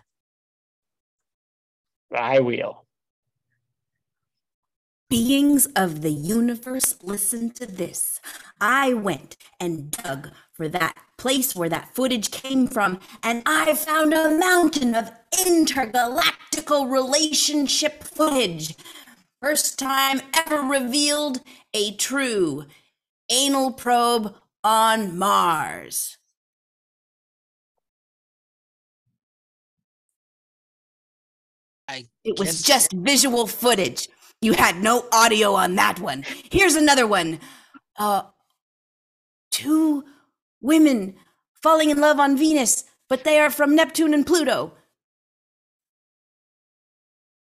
I 2.15 2.39
will. 2.39 2.84
Beings 5.09 5.67
of 5.75 6.01
the 6.01 6.11
universe, 6.11 6.95
listen 7.03 7.51
to 7.51 7.67
this. 7.67 8.19
I 8.59 8.93
went 8.93 9.37
and 9.59 9.91
dug 9.91 10.31
for 10.51 10.67
that 10.69 10.97
place 11.17 11.55
where 11.55 11.69
that 11.69 11.93
footage 11.93 12.31
came 12.31 12.67
from, 12.67 12.99
and 13.21 13.43
I 13.45 13.75
found 13.75 14.13
a 14.13 14.35
mountain 14.37 14.95
of 14.95 15.11
intergalactical 15.33 16.91
relationship 16.91 18.03
footage. 18.03 18.75
First 19.41 19.77
time 19.77 20.21
ever 20.33 20.61
revealed 20.61 21.41
a 21.73 21.95
true 21.97 22.65
anal 23.29 23.73
probe 23.73 24.33
on 24.63 25.17
Mars. 25.17 26.17
I 31.87 32.05
It 32.23 32.39
was 32.39 32.63
just 32.63 32.91
visual 32.93 33.45
footage. 33.45 34.09
You 34.41 34.53
had 34.53 34.81
no 34.81 35.05
audio 35.11 35.53
on 35.53 35.75
that 35.75 35.99
one. 35.99 36.23
Here's 36.51 36.75
another 36.75 37.07
one. 37.07 37.39
Uh 37.97 38.23
two 39.51 40.03
women 40.61 41.15
falling 41.63 41.89
in 41.89 41.99
love 41.99 42.19
on 42.19 42.37
Venus, 42.37 42.83
but 43.09 43.23
they 43.23 43.39
are 43.39 43.49
from 43.49 43.75
Neptune 43.75 44.13
and 44.13 44.25
Pluto. 44.25 44.73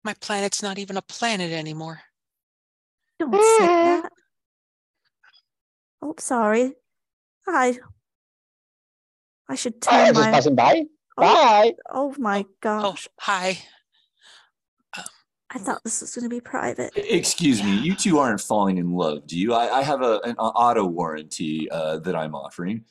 My 0.04 0.13
planet's 0.15 0.63
not 0.63 0.78
even 0.80 0.98
a 0.98 1.02
planet 1.02 1.52
anymore. 1.52 2.02
Don't 3.20 3.34
say 3.34 3.68
that. 3.68 4.12
Oh, 6.02 6.15
sorry. 6.18 6.74
I 7.48 7.78
I 9.50 9.56
should 9.56 9.76
I 9.88 10.06
turn 10.06 10.15
was 10.15 10.18
just 10.18 10.32
passing 10.32 10.56
by. 10.56 10.86
oh, 11.18 11.22
Bye. 11.22 11.74
oh 11.92 12.15
my 12.18 12.46
Oh, 12.82 12.94
gosh. 12.94 13.08
hi. 13.20 13.58
I 15.52 15.58
thought 15.58 15.84
this 15.84 16.02
was 16.02 16.16
gonna 16.16 16.30
be 16.30 16.42
private. 16.42 16.92
Excuse 16.96 17.64
me, 17.64 17.78
you 17.80 17.96
two 17.96 18.20
aren't 18.20 18.42
falling 18.42 18.78
in 18.78 18.92
love, 18.94 19.26
do 19.28 19.38
you? 19.38 19.54
I, 19.54 19.80
I 19.80 19.82
have 19.84 20.02
a, 20.02 20.20
an 20.24 20.36
auto 20.38 20.86
warranty 20.86 21.70
uh, 21.72 21.98
that 22.00 22.16
I'm 22.16 22.36
offering. 22.36 22.86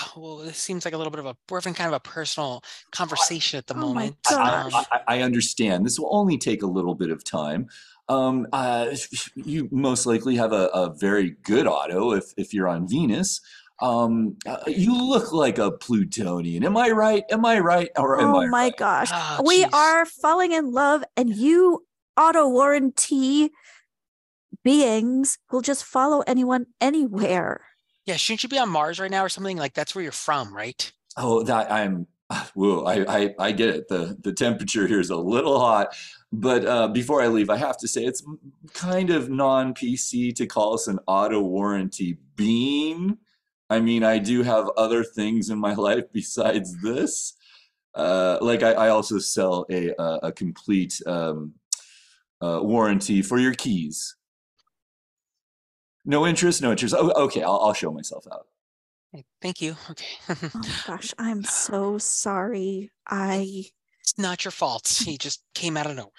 oh, 0.00 0.12
well, 0.16 0.36
this 0.38 0.58
seems 0.58 0.84
like 0.84 0.94
a 0.94 0.96
little 0.96 1.10
bit 1.12 1.20
of 1.20 1.26
a 1.26 1.36
we're 1.48 1.58
having 1.60 1.74
kind 1.74 1.88
of 1.88 1.94
a 1.94 2.00
personal 2.00 2.62
conversation 2.90 3.58
at 3.58 3.66
the 3.68 3.74
Oh 3.74 3.78
my 3.78 3.86
moment. 3.86 4.16
gosh. 4.28 4.74
Um, 4.74 4.84
I, 4.92 5.00
I 5.18 5.22
understand. 5.22 5.86
This 5.86 5.98
will 6.00 6.14
only 6.14 6.36
take 6.38 6.62
a 6.62 6.66
little 6.66 6.94
bit 6.94 7.10
of 7.10 7.22
time. 7.24 7.68
Um, 8.08 8.46
uh, 8.52 8.94
you 9.36 9.68
most 9.70 10.06
likely 10.06 10.34
have 10.36 10.52
a, 10.52 10.66
a 10.74 10.94
very 10.94 11.36
good 11.42 11.66
auto 11.66 12.12
if, 12.12 12.32
if 12.36 12.54
you're 12.54 12.66
on 12.68 12.88
Venus. 12.88 13.40
Um, 13.80 14.36
uh, 14.46 14.58
you 14.66 14.92
look 14.96 15.32
like 15.32 15.58
a 15.58 15.70
Plutonian. 15.70 16.64
Am 16.64 16.76
I 16.76 16.90
right? 16.90 17.24
Am 17.30 17.44
I 17.44 17.60
right? 17.60 17.90
Or 17.96 18.20
am 18.20 18.34
oh 18.34 18.40
I 18.40 18.46
my 18.46 18.64
right? 18.64 18.76
gosh. 18.76 19.08
Ah, 19.12 19.40
we 19.44 19.64
jeez. 19.64 19.72
are 19.72 20.04
falling 20.06 20.52
in 20.52 20.72
love, 20.72 21.04
and 21.16 21.30
you 21.34 21.86
auto 22.16 22.48
warranty 22.48 23.50
beings 24.64 25.38
will 25.52 25.60
just 25.62 25.84
follow 25.84 26.22
anyone 26.26 26.66
anywhere. 26.80 27.60
yeah, 28.06 28.16
shouldn't 28.16 28.42
you 28.42 28.48
be 28.48 28.58
on 28.58 28.68
Mars 28.68 28.98
right 28.98 29.10
now 29.10 29.22
or 29.24 29.28
something? 29.28 29.56
Like 29.56 29.74
that's 29.74 29.94
where 29.94 30.02
you're 30.02 30.12
from, 30.12 30.54
right? 30.54 30.90
Oh, 31.16 31.42
that 31.44 31.70
I'm. 31.70 32.06
Whoa, 32.54 32.84
I, 32.84 33.04
I 33.22 33.34
I 33.38 33.52
get 33.52 33.70
it. 33.70 33.88
The 33.88 34.16
the 34.20 34.32
temperature 34.32 34.86
here 34.86 35.00
is 35.00 35.10
a 35.10 35.16
little 35.16 35.58
hot, 35.60 35.96
but 36.32 36.66
uh, 36.66 36.88
before 36.88 37.22
I 37.22 37.28
leave, 37.28 37.48
I 37.48 37.56
have 37.56 37.78
to 37.78 37.88
say 37.88 38.04
it's 38.04 38.22
kind 38.74 39.10
of 39.10 39.30
non 39.30 39.72
PC 39.72 40.34
to 40.36 40.46
call 40.46 40.74
us 40.74 40.88
an 40.88 40.98
auto 41.06 41.40
warranty 41.40 42.18
bean. 42.36 43.18
I 43.70 43.80
mean, 43.80 44.02
I 44.02 44.18
do 44.18 44.42
have 44.42 44.68
other 44.76 45.04
things 45.04 45.50
in 45.50 45.58
my 45.58 45.74
life 45.88 46.04
besides 46.12 46.80
this. 46.82 47.34
Uh, 47.94 48.38
like 48.40 48.62
I, 48.62 48.72
I 48.72 48.88
also 48.90 49.18
sell 49.18 49.66
a 49.70 49.90
a, 49.98 50.18
a 50.24 50.32
complete 50.32 51.00
um, 51.06 51.54
uh, 52.40 52.60
warranty 52.62 53.22
for 53.22 53.38
your 53.38 53.54
keys. 53.54 54.16
No 56.04 56.26
interest, 56.26 56.62
no 56.62 56.70
interest. 56.70 56.94
Oh, 56.96 57.10
okay, 57.24 57.42
I'll, 57.42 57.60
I'll 57.60 57.74
show 57.74 57.92
myself 57.92 58.26
out. 58.32 58.46
Hey, 59.12 59.24
Thank 59.42 59.60
you. 59.60 59.76
Okay. 59.90 60.06
Oh 60.54 60.82
gosh, 60.86 61.12
I'm 61.18 61.42
so 61.44 61.98
sorry. 61.98 62.90
I 63.06 63.64
it's 64.00 64.18
not 64.18 64.44
your 64.44 64.52
fault. 64.52 65.02
He 65.04 65.18
just 65.18 65.42
came 65.54 65.76
out 65.76 65.86
of 65.90 65.96
nowhere. 65.96 66.12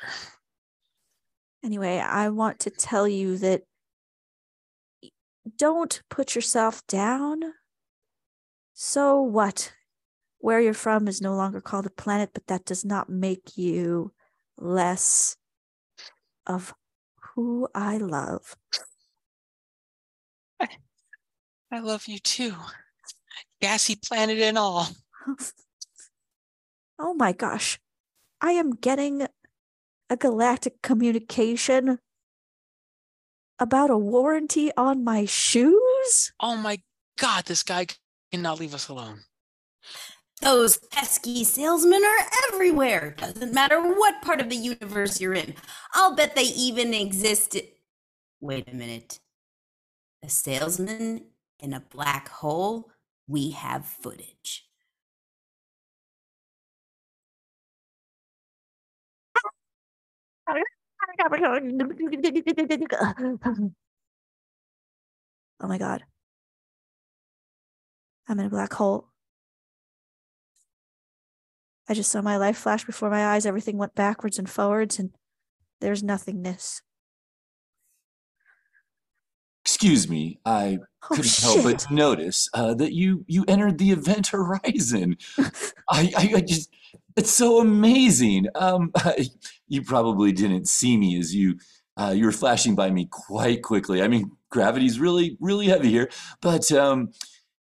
anyway, 1.64 1.98
I 1.98 2.30
want 2.30 2.60
to 2.60 2.70
tell 2.70 3.08
you 3.08 3.38
that 3.38 3.62
y- 3.62 3.66
don't 5.58 6.02
put 6.10 6.36
yourself 6.36 6.86
down. 6.88 7.42
So 8.74 9.22
what? 9.22 9.74
Where 10.40 10.62
you're 10.62 10.74
from 10.74 11.08
is 11.08 11.22
no 11.22 11.36
longer 11.36 11.60
called 11.60 11.86
a 11.86 11.90
planet, 11.90 12.32
but 12.34 12.48
that 12.48 12.66
does 12.66 12.86
not 12.86 13.10
make 13.10 13.58
you 13.58 14.14
less 14.58 15.36
of 16.48 16.74
who 17.36 17.68
I 17.76 17.98
love. 17.98 18.56
I 21.72 21.80
love 21.80 22.08
you 22.08 22.20
too. 22.20 22.54
Gassy 23.62 23.96
planet 23.96 24.40
and 24.40 24.58
all. 24.58 24.88
oh 27.00 27.14
my 27.14 27.32
gosh. 27.32 27.80
I 28.42 28.54
am 28.54 28.72
getting 28.72 29.28
a 30.10 30.18
galactic 30.18 30.82
communication 30.82 32.00
about 33.60 33.90
a 33.90 33.98
warranty 33.98 34.72
on 34.78 35.04
my 35.04 35.26
shoes? 35.26 36.32
Oh 36.40 36.56
my 36.56 36.80
god, 37.18 37.46
this 37.46 37.64
guy 37.64 37.88
cannot 38.32 38.60
leave 38.60 38.74
us 38.74 38.88
alone. 38.88 39.22
Those 40.42 40.78
pesky 40.78 41.44
salesmen 41.44 42.02
are 42.04 42.28
everywhere. 42.54 43.14
Doesn't 43.18 43.54
matter 43.54 43.82
what 43.82 44.22
part 44.22 44.40
of 44.40 44.50
the 44.50 44.56
universe 44.56 45.20
you're 45.20 45.34
in. 45.34 45.54
I'll 45.94 46.16
bet 46.16 46.36
they 46.36 46.44
even 46.44 46.94
exist. 46.94 47.58
Wait 48.40 48.70
a 48.72 48.74
minute. 48.74 49.20
A 50.24 50.30
salesman 50.30 51.26
in 51.60 51.74
a 51.74 51.82
black 51.82 52.30
hole? 52.30 52.90
We 53.28 53.52
have 53.52 53.86
footage. 53.86 54.66
Oh 65.62 65.68
my 65.68 65.78
god. 65.78 66.04
I'm 68.28 68.40
in 68.40 68.46
a 68.46 68.50
black 68.50 68.74
hole. 68.74 69.08
I 71.88 71.94
just 71.96 72.12
saw 72.12 72.22
my 72.22 72.38
life 72.38 72.58
flash 72.58 72.86
before 72.86 73.10
my 73.10 73.26
eyes. 73.34 73.46
Everything 73.46 73.78
went 73.78 73.96
backwards 73.96 74.38
and 74.38 74.50
forwards, 74.50 75.00
and 75.00 75.12
there's 75.82 76.04
nothingness. 76.04 76.82
Excuse 79.66 80.08
me, 80.10 80.40
I 80.46 80.80
Oh, 81.02 81.16
couldn't 81.16 81.40
help 81.40 81.64
but 81.64 81.90
notice 81.90 82.50
uh, 82.54 82.74
that 82.76 82.94
you 82.94 83.24
you 83.28 83.46
entered 83.48 83.78
the 83.78 83.92
event 83.92 84.28
horizon. 84.28 85.18
I, 85.90 86.12
I, 86.18 86.32
I 86.36 86.42
just 86.42 86.70
it's 87.16 87.32
so 87.32 87.60
amazing. 87.60 88.48
Um, 88.56 88.92
you 89.68 89.84
probably 89.84 90.32
didn't 90.32 90.68
see 90.68 90.98
me 90.98 91.18
as 91.20 91.34
you 91.34 91.58
uh, 91.98 92.12
you 92.12 92.26
were 92.26 92.32
flashing 92.32 92.76
by 92.76 92.90
me 92.90 93.08
quite 93.12 93.62
quickly. 93.62 94.02
I 94.02 94.08
mean, 94.08 94.32
gravity's 94.50 95.00
really 95.00 95.38
really 95.40 95.68
heavy 95.68 95.90
here, 95.90 96.10
but 96.42 96.72
um, 96.72 97.12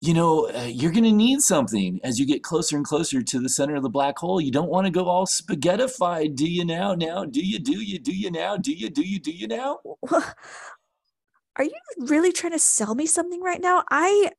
you 0.02 0.14
know 0.14 0.50
uh, 0.50 0.70
you're 0.70 0.92
gonna 0.92 1.12
need 1.12 1.42
something 1.42 2.00
as 2.04 2.20
you 2.20 2.26
get 2.26 2.44
closer 2.44 2.76
and 2.76 2.86
closer 2.86 3.22
to 3.22 3.40
the 3.40 3.50
center 3.50 3.76
of 3.76 3.84
the 3.84 3.90
black 3.90 4.18
hole. 4.18 4.40
You 4.40 4.52
don't 4.52 4.70
want 4.70 4.86
to 4.86 4.92
go 4.92 5.06
all 5.06 5.26
spaghettified, 5.26 6.36
do 6.36 6.50
you 6.50 6.66
now? 6.66 6.94
Now, 6.94 7.26
do 7.26 7.46
you? 7.46 7.60
Do 7.60 7.82
you? 7.82 8.00
Do 8.00 8.16
you 8.16 8.32
now? 8.32 8.58
Do 8.58 8.72
you? 8.72 8.90
Do 8.90 9.02
you? 9.02 9.20
Do 9.20 9.32
you 9.32 9.48
now? 9.48 9.80
Are 11.58 11.64
you 11.64 11.72
really 11.98 12.32
trying 12.32 12.54
to 12.54 12.60
sell 12.60 12.94
me 12.94 13.08
something 13.08 13.42
right 13.42 13.60
now? 13.60 13.84
I 13.90 14.32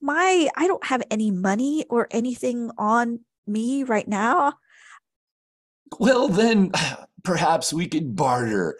my 0.00 0.48
I 0.56 0.66
don't 0.66 0.86
have 0.86 1.02
any 1.10 1.30
money 1.30 1.84
or 1.88 2.08
anything 2.10 2.70
on 2.76 3.20
me 3.46 3.82
right 3.82 4.06
now. 4.06 4.54
Well, 5.98 6.28
then 6.28 6.72
perhaps 7.24 7.72
we 7.72 7.86
could 7.86 8.16
barter. 8.16 8.78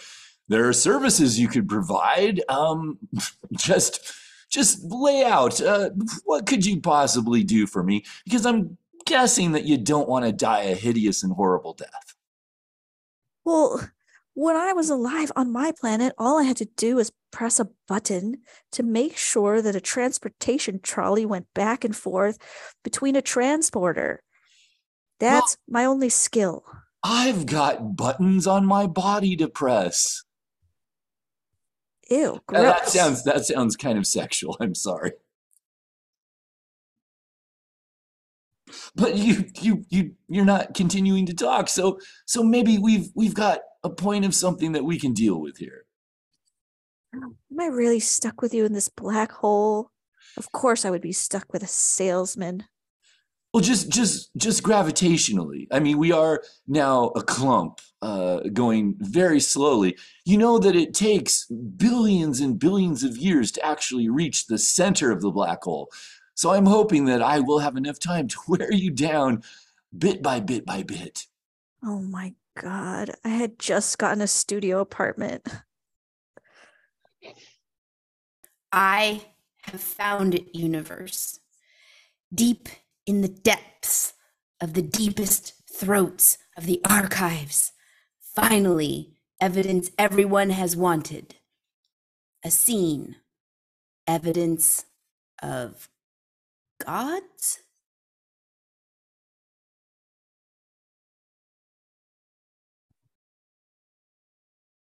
There 0.49 0.69
are 0.69 0.75
services 0.75 1.39
you 1.39 1.49
could 1.49 1.69
provide. 1.69 2.43
Um, 2.49 2.99
just, 3.53 4.13
just 4.51 4.85
lay 4.85 5.25
out. 5.25 5.61
Uh, 5.61 5.91
what 6.25 6.47
could 6.47 6.65
you 6.65 6.81
possibly 6.81 7.43
do 7.43 7.67
for 7.67 7.83
me? 7.83 8.05
Because 8.25 8.45
I'm 8.47 8.77
guessing 9.07 9.53
that 9.53 9.65
you 9.65 9.79
don't 9.79 10.09
want 10.09 10.25
to 10.25 10.33
die 10.33 10.63
a 10.63 10.75
hideous 10.75 11.23
and 11.23 11.33
horrible 11.33 11.75
death. 11.75 12.15
Well, 13.45 13.89
when 14.35 14.57
I 14.57 14.73
was 14.73 14.91
alive 14.91 15.31
on 15.37 15.53
my 15.53 15.73
planet, 15.79 16.13
all 16.19 16.39
I 16.39 16.45
had 16.45 16.57
to 16.59 16.65
do 16.65 16.97
was 16.97 17.13
press 17.31 17.61
a 17.61 17.69
button 17.87 18.39
to 18.73 18.83
make 18.83 19.17
sure 19.17 19.63
that 19.63 19.77
a 19.77 19.81
transportation 19.81 20.81
trolley 20.81 21.25
went 21.25 21.47
back 21.55 21.85
and 21.85 21.95
forth 21.95 22.39
between 22.83 23.17
a 23.17 23.23
transporter. 23.23 24.23
That's 25.21 25.57
my 25.69 25.85
only 25.85 26.09
skill. 26.09 26.65
I've 27.03 27.47
got 27.47 27.97
buttons 27.97 28.47
on 28.47 28.67
my 28.67 28.87
body 28.87 29.37
to 29.37 29.49
press. 29.49 30.23
Ew, 32.11 32.41
Uh, 32.49 32.63
That 32.63 32.89
sounds 32.89 33.25
that 33.25 33.45
sounds 33.47 33.77
kind 33.77 33.99
of 33.99 34.07
sexual. 34.07 34.57
I'm 34.61 34.75
sorry. 34.75 35.13
But 38.97 39.17
you 39.17 39.45
you 39.61 39.85
you 39.89 40.15
you're 40.29 40.45
not 40.45 40.75
continuing 40.75 41.27
to 41.27 41.35
talk. 41.35 41.69
So 41.69 41.99
so 42.27 42.43
maybe 42.43 42.79
we've 42.79 43.09
we've 43.15 43.35
got 43.35 43.61
a 43.83 43.91
point 43.91 44.25
of 44.25 44.35
something 44.35 44.73
that 44.73 44.85
we 44.85 44.99
can 44.99 45.13
deal 45.13 45.41
with 45.41 45.59
here. 45.59 45.85
Am 47.15 47.37
I 47.61 47.67
really 47.67 48.01
stuck 48.01 48.43
with 48.43 48.53
you 48.55 48.65
in 48.65 48.73
this 48.73 48.89
black 48.89 49.31
hole? 49.33 49.91
Of 50.37 50.51
course 50.53 50.85
I 50.85 50.91
would 50.91 51.03
be 51.03 51.13
stuck 51.13 51.53
with 51.53 51.63
a 51.63 51.69
salesman. 51.69 52.65
Well, 53.55 53.63
just 53.63 53.89
just 53.89 54.37
just 54.37 54.65
gravitationally. 54.65 55.69
I 55.71 55.79
mean, 55.79 55.97
we 55.97 56.11
are 56.11 56.43
now 56.67 57.13
a 57.15 57.23
clump 57.23 57.81
uh, 58.03 58.41
going 58.53 58.97
very 58.99 59.39
slowly. 59.39 59.97
You 60.25 60.39
know 60.39 60.59
that 60.59 60.75
it 60.75 60.93
takes 60.93 61.47
billions 61.47 62.41
and 62.41 62.59
billions 62.59 63.05
of 63.05 63.17
years 63.17 63.53
to 63.53 63.65
actually 63.65 64.09
reach 64.09 64.49
the 64.49 64.59
center 64.59 65.13
of 65.13 65.21
the 65.21 65.31
black 65.31 65.63
hole. 65.63 65.89
So 66.35 66.51
I'm 66.51 66.67
hoping 66.67 67.05
that 67.05 67.23
I 67.23 67.39
will 67.39 67.61
have 67.61 67.77
enough 67.77 68.01
time 68.01 68.27
to 68.27 68.37
wear 68.49 68.73
you 68.73 68.91
down 68.91 69.45
bit 69.97 70.21
by 70.21 70.41
bit 70.41 70.67
by 70.67 70.83
bit. 70.83 71.27
Oh 71.85 72.01
my 72.01 72.35
god. 72.61 73.13
I 73.25 73.29
had 73.29 73.61
just 73.61 73.99
gotten 73.99 74.21
a 74.21 74.27
studio 74.27 74.81
apartment. 74.81 75.47
I 78.73 79.23
have 79.63 79.81
found 79.81 80.35
it, 80.35 80.53
universe. 80.57 81.39
Deep 82.35 82.69
in 83.07 83.21
the 83.21 83.29
depths 83.29 84.15
of 84.61 84.75
the 84.75 84.83
deepest 84.83 85.55
throats 85.71 86.39
of 86.57 86.67
the 86.67 86.81
archives. 86.89 87.73
Finally, 88.21 89.15
evidence 89.41 89.91
everyone 89.99 90.51
has 90.51 90.77
wanted. 90.77 91.37
A 92.45 92.51
scene. 92.51 93.17
Evidence 94.07 94.87
of 95.43 95.89
gods? 96.85 97.61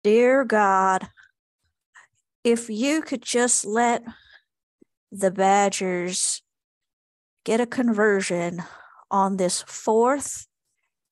Dear 0.04 0.46
God, 0.46 1.10
if 2.44 2.70
you 2.72 3.04
could 3.04 3.22
just 3.22 3.66
let 3.66 4.04
the 5.12 5.30
Badgers 5.30 6.42
get 7.44 7.62
a 7.62 7.66
conversion 7.66 8.64
on 9.10 9.38
this 9.38 9.64
fourth 9.68 10.48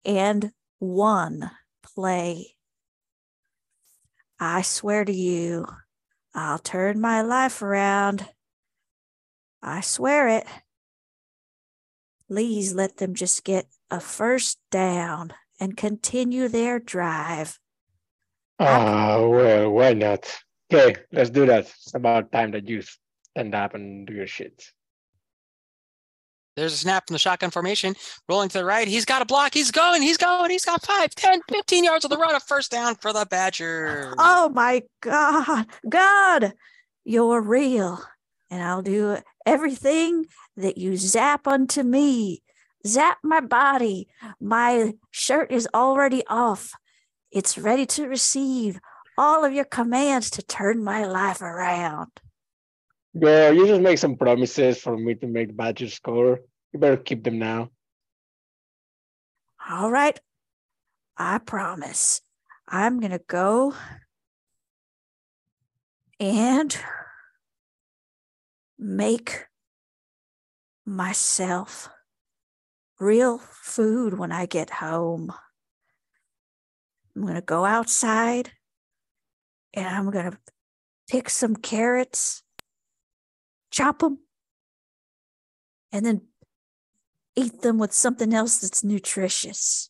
and 0.06 0.52
one 0.80 1.52
play. 1.84 2.56
I 4.40 4.62
swear 4.62 5.04
to 5.04 5.12
you, 5.12 5.68
I'll 6.34 6.60
turn 6.60 7.02
my 7.02 7.22
life 7.22 7.62
around. 7.62 8.26
I 9.62 9.82
swear 9.82 10.30
it. 10.30 10.48
Please 12.28 12.74
let 12.74 12.98
them 12.98 13.16
just 13.16 13.44
get 13.44 13.66
a 13.90 14.00
first 14.00 14.60
down 14.72 15.34
and 15.60 15.76
continue 15.76 16.48
their 16.48 16.80
drive. 16.80 17.60
Ah, 18.60 19.26
well, 19.26 19.72
why 19.72 19.94
not? 19.94 20.32
Okay, 20.72 20.96
let's 21.12 21.32
do 21.32 21.46
that. 21.48 21.66
It's 21.66 21.96
about 21.96 22.32
time 22.32 22.52
that 22.52 22.68
you 22.70 22.82
stand 23.32 23.56
up 23.56 23.74
and 23.74 24.06
do 24.06 24.14
your 24.14 24.28
shit. 24.28 24.72
There's 26.60 26.74
a 26.74 26.78
snap 26.78 27.08
from 27.08 27.14
the 27.14 27.20
shotgun 27.20 27.52
formation, 27.52 27.96
rolling 28.28 28.50
to 28.50 28.58
the 28.60 28.66
right. 28.66 28.88
He's 28.88 29.06
got 29.06 29.22
a 29.22 29.26
block. 29.26 29.54
He's 29.54 29.72
going. 29.72 30.02
He's 30.02 30.18
going. 30.18 30.52
He's 30.52 30.66
got 30.66 30.86
5, 30.86 31.16
10, 31.16 31.42
15 31.50 31.84
yards 31.84 32.06
of 32.06 32.12
the 32.12 32.18
run. 32.18 32.36
A 32.36 32.40
first 32.40 32.72
down 32.72 32.96
for 32.96 33.14
the 33.14 33.26
Badgers. 33.26 34.14
Oh 34.18 34.50
my 34.50 34.84
God. 35.02 35.66
God, 35.88 36.54
you're 37.04 37.42
real. 37.42 38.02
And 38.52 38.62
I'll 38.62 38.82
do 38.82 39.18
everything 39.46 40.26
that 40.58 40.78
you 40.78 40.98
zap 40.98 41.48
unto 41.48 41.84
me. 41.84 42.42
Zap 42.86 43.18
my 43.24 43.42
body. 43.42 44.08
My 44.40 44.94
shirt 45.12 45.52
is 45.52 45.68
already 45.74 46.24
off. 46.28 46.74
It's 47.32 47.58
ready 47.58 47.86
to 47.88 48.08
receive 48.08 48.80
all 49.18 49.44
of 49.44 49.54
your 49.54 49.66
commands 49.66 50.30
to 50.32 50.42
turn 50.42 50.84
my 50.84 51.06
life 51.06 51.42
around. 51.42 52.10
Girl, 53.18 53.54
you 53.54 53.66
just 53.66 53.82
make 53.82 53.98
some 53.98 54.16
promises 54.16 54.80
for 54.80 54.98
me 54.98 55.16
to 55.16 55.28
make 55.28 55.48
the 55.48 55.54
Badgers 55.54 55.94
score. 55.94 56.42
You 56.72 56.80
better 56.80 56.98
keep 56.98 57.24
them 57.24 57.40
now. 57.40 57.70
All 59.70 59.90
right. 59.90 60.20
I 61.18 61.40
promise. 61.40 62.22
I'm 62.68 63.00
going 63.00 63.12
to 63.12 63.22
go 63.28 63.74
and 66.20 66.78
make 68.78 69.46
myself 70.86 71.90
real 73.00 73.38
food 73.38 74.18
when 74.18 74.32
I 74.32 74.46
get 74.46 74.70
home. 74.70 75.34
I'm 77.16 77.24
going 77.24 77.36
to 77.36 77.42
go 77.42 77.66
outside 77.66 78.52
and 79.74 79.88
I'm 79.88 80.10
going 80.10 80.32
to 80.32 80.38
pick 81.10 81.30
some 81.30 81.56
carrots, 81.56 82.44
chop 83.80 84.00
them, 84.00 84.20
and 85.94 86.06
then 86.06 86.22
eat 87.36 87.62
them 87.62 87.78
with 87.78 87.94
something 87.94 88.34
else 88.34 88.58
that's 88.58 88.84
nutritious. 88.84 89.90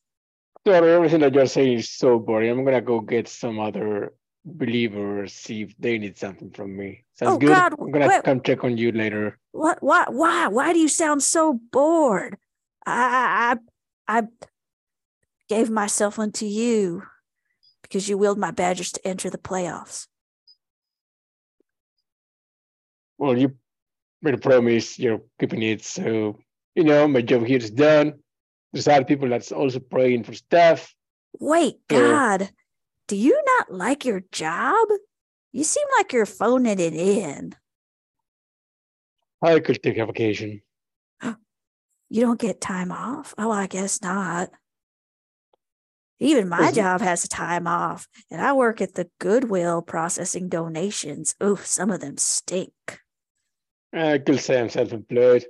Daughter, 0.64 0.90
everything 0.90 1.22
that 1.22 1.34
you're 1.34 1.48
saying 1.48 1.80
is 1.80 1.90
so 1.90 2.20
boring. 2.20 2.52
I'm 2.52 2.64
gonna 2.64 2.82
go 2.82 3.00
get 3.02 3.28
some 3.28 3.60
other 3.60 4.14
believers, 4.46 5.34
see 5.34 5.64
if 5.64 5.76
they 5.80 5.98
need 5.98 6.18
something 6.18 6.52
from 6.52 6.78
me. 6.78 7.04
Sounds 7.16 7.36
Oh, 7.36 7.40
good. 7.40 7.50
God, 7.50 7.74
I'm 7.80 7.92
gonna 7.92 8.08
wait. 8.08 8.24
come 8.24 8.42
check 8.42 8.64
on 8.64 8.78
you 8.78 8.92
later. 8.92 9.40
What? 9.52 9.82
Why? 9.82 10.06
Why? 10.10 10.48
Why 10.48 10.74
do 10.74 10.80
you 10.80 10.88
sound 10.88 11.24
so 11.24 11.60
bored? 11.72 12.38
I, 12.86 13.58
I, 14.08 14.20
I 14.20 14.28
gave 15.48 15.70
myself 15.70 16.20
unto 16.20 16.46
you 16.46 17.04
because 17.82 18.08
you 18.08 18.18
willed 18.18 18.38
my 18.38 18.52
Badgers 18.52 18.92
to 18.94 19.08
enter 19.08 19.30
the 19.30 19.38
playoffs. 19.38 20.08
Well, 23.18 23.38
you 23.38 23.56
made 24.22 24.34
a 24.34 24.38
promise, 24.38 25.00
you're 25.00 25.22
keeping 25.40 25.62
it. 25.64 25.84
So, 25.84 26.40
you 26.76 26.84
know, 26.84 27.08
my 27.08 27.22
job 27.22 27.46
here 27.46 27.58
is 27.58 27.72
done. 27.72 28.14
There's 28.74 28.88
other 28.88 29.06
people 29.06 29.30
that's 29.30 29.52
also 29.52 29.80
praying 29.80 30.24
for 30.24 30.34
stuff. 30.34 30.94
Wait, 31.40 31.76
Sure. 31.92 32.00
God, 32.02 32.50
do 33.08 33.16
you 33.16 33.42
not 33.58 33.72
like 33.72 34.06
your 34.06 34.22
job? 34.32 34.88
You 35.52 35.64
seem 35.64 35.86
like 35.98 36.14
you're 36.14 36.26
phoning 36.26 36.80
it 36.80 36.94
in. 36.94 37.56
I 39.42 39.60
could 39.60 39.82
take 39.82 39.98
a 39.98 40.06
vacation. 40.06 40.62
You 42.12 42.22
don't 42.22 42.40
get 42.40 42.60
time 42.60 42.92
off? 42.92 43.36
Oh, 43.38 43.52
I 43.52 43.68
guess 43.68 44.02
not. 44.02 44.50
Even 46.20 46.50
my 46.50 46.58
Listen. 46.60 46.76
job 46.76 47.02
has 47.02 47.28
time 47.28 47.68
off, 47.68 48.08
and 48.32 48.42
I 48.42 48.52
work 48.54 48.82
at 48.82 48.96
the 48.96 49.10
Goodwill 49.20 49.84
processing 49.84 50.50
donations. 50.50 51.36
Ooh, 51.44 51.58
some 51.58 51.92
of 51.92 52.02
them 52.02 52.18
stink. 52.18 52.74
I 53.94 54.18
could 54.20 54.40
say 54.40 54.60
I'm 54.60 54.70
self-employed. 54.70 55.46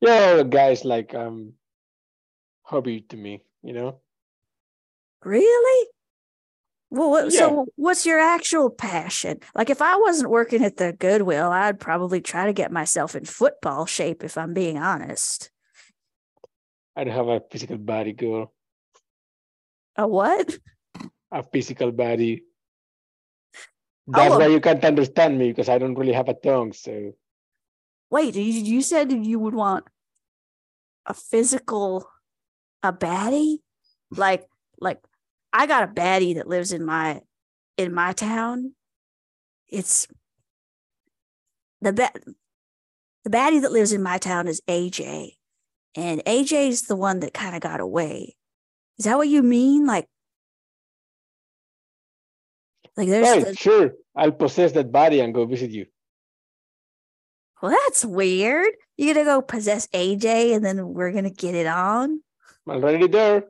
Yeah, 0.00 0.42
guys 0.42 0.84
like 0.84 1.14
um 1.14 1.54
hobby 2.62 3.00
to 3.08 3.16
me, 3.16 3.42
you 3.62 3.72
know. 3.72 4.00
Really? 5.24 5.88
Well, 6.90 7.10
what, 7.10 7.32
Yeah. 7.32 7.40
so 7.40 7.66
what's 7.76 8.06
your 8.06 8.18
actual 8.18 8.70
passion? 8.70 9.40
Like, 9.54 9.68
if 9.68 9.82
I 9.82 9.96
wasn't 9.96 10.30
working 10.30 10.64
at 10.64 10.76
the 10.76 10.92
Goodwill, 10.92 11.50
I'd 11.50 11.80
probably 11.80 12.20
try 12.20 12.46
to 12.46 12.52
get 12.54 12.72
myself 12.72 13.14
in 13.14 13.24
football 13.26 13.84
shape, 13.84 14.24
if 14.24 14.38
I'm 14.38 14.54
being 14.54 14.78
honest. 14.78 15.50
I 16.96 17.04
don't 17.04 17.14
have 17.14 17.28
a 17.28 17.42
physical 17.50 17.76
body, 17.76 18.12
girl. 18.12 18.54
A 19.96 20.06
what? 20.08 20.58
A 21.30 21.42
physical 21.42 21.92
body. 21.92 22.44
That's 24.08 24.34
Oh, 24.34 24.38
why 24.38 24.46
you 24.46 24.60
can't 24.60 24.82
understand 24.84 25.38
me 25.38 25.48
because 25.48 25.68
I 25.68 25.76
don't 25.76 25.94
really 25.94 26.14
have 26.14 26.28
a 26.28 26.34
tongue. 26.34 26.72
So 26.72 27.12
Wait, 28.10 28.34
you, 28.34 28.42
you 28.42 28.80
said 28.80 29.12
you 29.12 29.38
would 29.38 29.54
want 29.54 29.84
a 31.04 31.12
physical, 31.12 32.08
a 32.82 32.90
baddie? 32.90 33.58
Like, 34.10 34.46
like 34.80 34.98
I 35.52 35.66
got 35.66 35.84
a 35.84 35.92
baddie 35.92 36.36
that 36.36 36.48
lives 36.48 36.72
in 36.72 36.86
my 36.86 37.20
in 37.76 37.92
my 37.92 38.14
town. 38.14 38.72
It's 39.68 40.08
the 41.82 41.92
ba- 41.92 42.12
the 43.24 43.30
baddie 43.30 43.60
that 43.60 43.72
lives 43.72 43.92
in 43.92 44.02
my 44.02 44.16
town 44.16 44.48
is 44.48 44.62
AJ, 44.68 45.32
and 45.94 46.24
AJ's 46.24 46.82
the 46.82 46.96
one 46.96 47.20
that 47.20 47.34
kind 47.34 47.54
of 47.54 47.60
got 47.60 47.80
away. 47.80 48.36
Is 48.98 49.04
that 49.04 49.18
what 49.18 49.28
you 49.28 49.42
mean? 49.42 49.86
Like, 49.86 50.06
like 52.98 53.08
there's 53.08 53.26
right, 53.28 53.44
the- 53.46 53.54
sure. 53.56 53.92
I'll 54.14 54.32
possess 54.32 54.72
that 54.72 54.92
body 54.92 55.20
and 55.20 55.32
go 55.32 55.46
visit 55.46 55.70
you. 55.70 55.86
well, 57.62 57.70
that's 57.86 58.04
weird. 58.04 58.72
You're 58.96 59.14
gonna 59.14 59.24
go 59.24 59.40
possess 59.40 59.86
AJ, 59.94 60.54
and 60.54 60.64
then 60.64 60.92
we're 60.92 61.12
gonna 61.12 61.30
get 61.30 61.54
it 61.54 61.66
on. 61.66 62.20
I'm 62.66 62.82
already 62.84 63.06
there. 63.06 63.44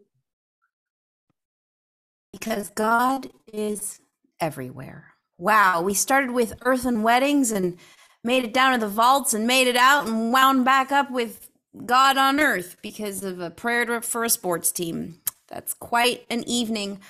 Because 2.32 2.68
God 2.70 3.30
is 3.52 4.00
everywhere. 4.40 5.14
Wow, 5.38 5.82
we 5.82 5.94
started 5.94 6.30
with 6.32 6.54
earthen 6.62 7.02
weddings 7.02 7.50
and 7.50 7.78
made 8.22 8.44
it 8.44 8.52
down 8.52 8.72
to 8.74 8.78
the 8.78 8.92
vaults 8.92 9.32
and 9.32 9.46
made 9.46 9.66
it 9.66 9.76
out 9.76 10.06
and 10.06 10.32
wound 10.32 10.64
back 10.64 10.92
up 10.92 11.10
with 11.10 11.50
God 11.86 12.18
on 12.18 12.40
earth 12.40 12.76
because 12.82 13.22
of 13.24 13.40
a 13.40 13.50
prayer 13.50 13.84
to- 13.86 14.02
for 14.02 14.24
a 14.24 14.30
sports 14.30 14.70
team. 14.72 15.20
That's 15.48 15.72
quite 15.74 16.26
an 16.28 16.44
evening. 16.46 17.00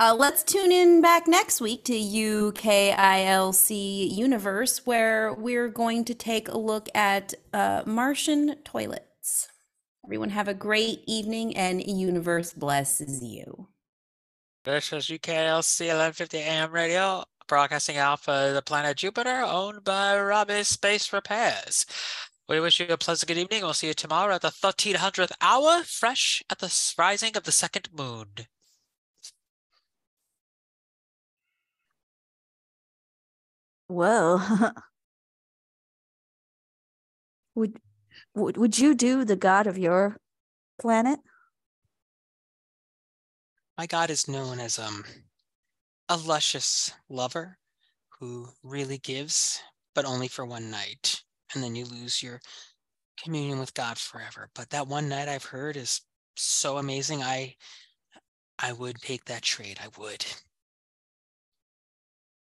Uh, 0.00 0.14
let's 0.16 0.44
tune 0.44 0.70
in 0.70 1.00
back 1.00 1.26
next 1.26 1.60
week 1.60 1.84
to 1.84 1.92
UKILC 1.92 3.68
Universe, 4.14 4.86
where 4.86 5.34
we're 5.34 5.66
going 5.66 6.04
to 6.04 6.14
take 6.14 6.46
a 6.46 6.56
look 6.56 6.88
at 6.94 7.34
uh, 7.52 7.82
Martian 7.84 8.54
toilets. 8.64 9.48
Everyone 10.04 10.30
have 10.30 10.46
a 10.46 10.54
great 10.54 11.02
evening 11.08 11.56
and 11.56 11.84
universe 11.84 12.52
blesses 12.52 13.24
you. 13.24 13.66
This 14.64 14.92
is 14.92 15.06
UKLC 15.06 15.80
1150 15.86 16.38
AM 16.38 16.70
radio, 16.70 17.24
broadcasting 17.48 17.96
out 17.96 18.20
for 18.20 18.52
the 18.52 18.62
planet 18.62 18.98
Jupiter, 18.98 19.42
owned 19.44 19.82
by 19.82 20.16
Robbie 20.16 20.62
Space 20.62 21.12
Repairs. 21.12 21.84
We 22.48 22.60
wish 22.60 22.78
you 22.78 22.86
a 22.88 22.96
pleasant 22.96 23.26
good 23.26 23.38
evening. 23.38 23.62
We'll 23.62 23.74
see 23.74 23.88
you 23.88 23.94
tomorrow 23.94 24.36
at 24.36 24.42
the 24.42 24.48
1300th 24.50 25.32
hour, 25.40 25.82
fresh 25.82 26.40
at 26.48 26.60
the 26.60 26.72
rising 26.96 27.36
of 27.36 27.42
the 27.42 27.50
second 27.50 27.88
moon. 27.92 28.46
Whoa. 33.88 34.40
would 37.54 37.80
would 38.34 38.56
would 38.56 38.78
you 38.78 38.94
do 38.94 39.24
the 39.24 39.36
god 39.36 39.66
of 39.66 39.78
your 39.78 40.18
planet? 40.80 41.20
My 43.76 43.86
god 43.86 44.10
is 44.10 44.28
known 44.28 44.60
as 44.60 44.78
um 44.78 45.04
a 46.08 46.16
luscious 46.16 46.92
lover 47.08 47.58
who 48.18 48.48
really 48.62 48.98
gives, 48.98 49.62
but 49.94 50.04
only 50.04 50.28
for 50.28 50.44
one 50.44 50.70
night, 50.70 51.22
and 51.54 51.62
then 51.62 51.76
you 51.76 51.84
lose 51.84 52.22
your 52.22 52.40
communion 53.22 53.58
with 53.58 53.74
God 53.74 53.98
forever. 53.98 54.50
But 54.54 54.70
that 54.70 54.88
one 54.88 55.08
night 55.08 55.28
I've 55.28 55.44
heard 55.44 55.76
is 55.76 56.02
so 56.36 56.78
amazing. 56.78 57.22
I 57.22 57.56
I 58.58 58.72
would 58.72 59.00
take 59.00 59.24
that 59.26 59.42
trade. 59.42 59.78
I 59.82 59.88
would. 59.98 60.26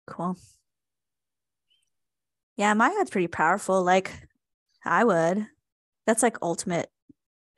Cool. 0.07 0.37
Yeah, 2.57 2.75
my 2.75 2.91
god's 2.91 3.11
pretty 3.11 3.29
powerful. 3.29 3.83
Like 3.83 4.29
I 4.85 5.05
would. 5.05 5.47
That's 6.07 6.23
like 6.23 6.37
ultimate 6.43 6.91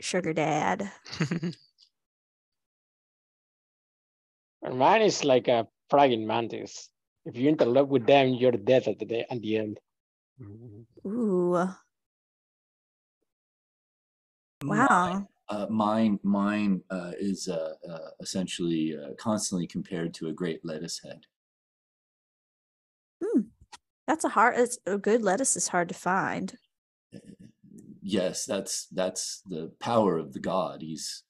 sugar 0.00 0.32
dad. 0.32 0.90
And 4.62 4.78
mine 4.78 5.02
is 5.02 5.24
like 5.24 5.46
a 5.46 5.68
praying 5.88 6.26
mantis. 6.26 6.90
If 7.24 7.37
you 7.37 7.48
interlock 7.48 7.88
with 7.88 8.04
them, 8.04 8.35
you're 8.35 8.50
dead 8.50 8.88
at 8.88 8.98
the 8.98 9.04
day 9.04 9.24
at 9.30 9.40
the 9.40 9.56
end. 9.59 9.78
Ooh. 11.06 11.68
Wow. 14.64 15.28
Uh, 15.48 15.66
mine, 15.70 16.18
mine 16.24 16.82
uh, 16.90 17.12
is 17.20 17.46
uh, 17.46 17.74
uh, 17.88 18.11
essentially 18.20 18.96
uh, 18.96 19.14
constantly 19.14 19.68
compared 19.68 20.12
to 20.14 20.28
a 20.28 20.32
great 20.32 20.64
lettuce 20.64 21.00
head. 21.00 21.26
That's 24.07 24.25
a 24.25 24.31
hard 24.31 24.59
it's 24.59 24.79
a 24.87 24.99
good 24.99 25.23
lettuce 25.23 25.57
is 25.57 25.69
hard 25.69 25.88
to 25.88 25.95
find. 25.95 26.57
Yes, 28.03 28.45
that's 28.45 28.87
that's 28.87 29.42
the 29.47 29.73
power 29.81 30.16
of 30.16 30.33
the 30.33 30.40
god. 30.40 30.83
He's 30.83 31.25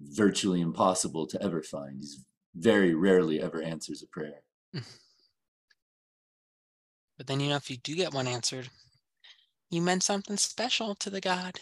virtually 0.00 0.60
impossible 0.60 1.26
to 1.28 1.42
ever 1.42 1.62
find. 1.62 1.96
He's 1.98 2.24
very 2.54 2.94
rarely 2.94 3.40
ever 3.40 3.62
answers 3.62 4.02
a 4.02 4.06
prayer. 4.06 4.42
But 7.20 7.26
then, 7.26 7.40
you 7.40 7.50
know, 7.50 7.56
if 7.56 7.70
you 7.70 7.76
do 7.76 7.94
get 7.94 8.14
one 8.14 8.26
answered, 8.26 8.70
you 9.68 9.82
meant 9.82 10.02
something 10.02 10.38
special 10.38 10.94
to 10.94 11.10
the 11.10 11.20
god. 11.20 11.60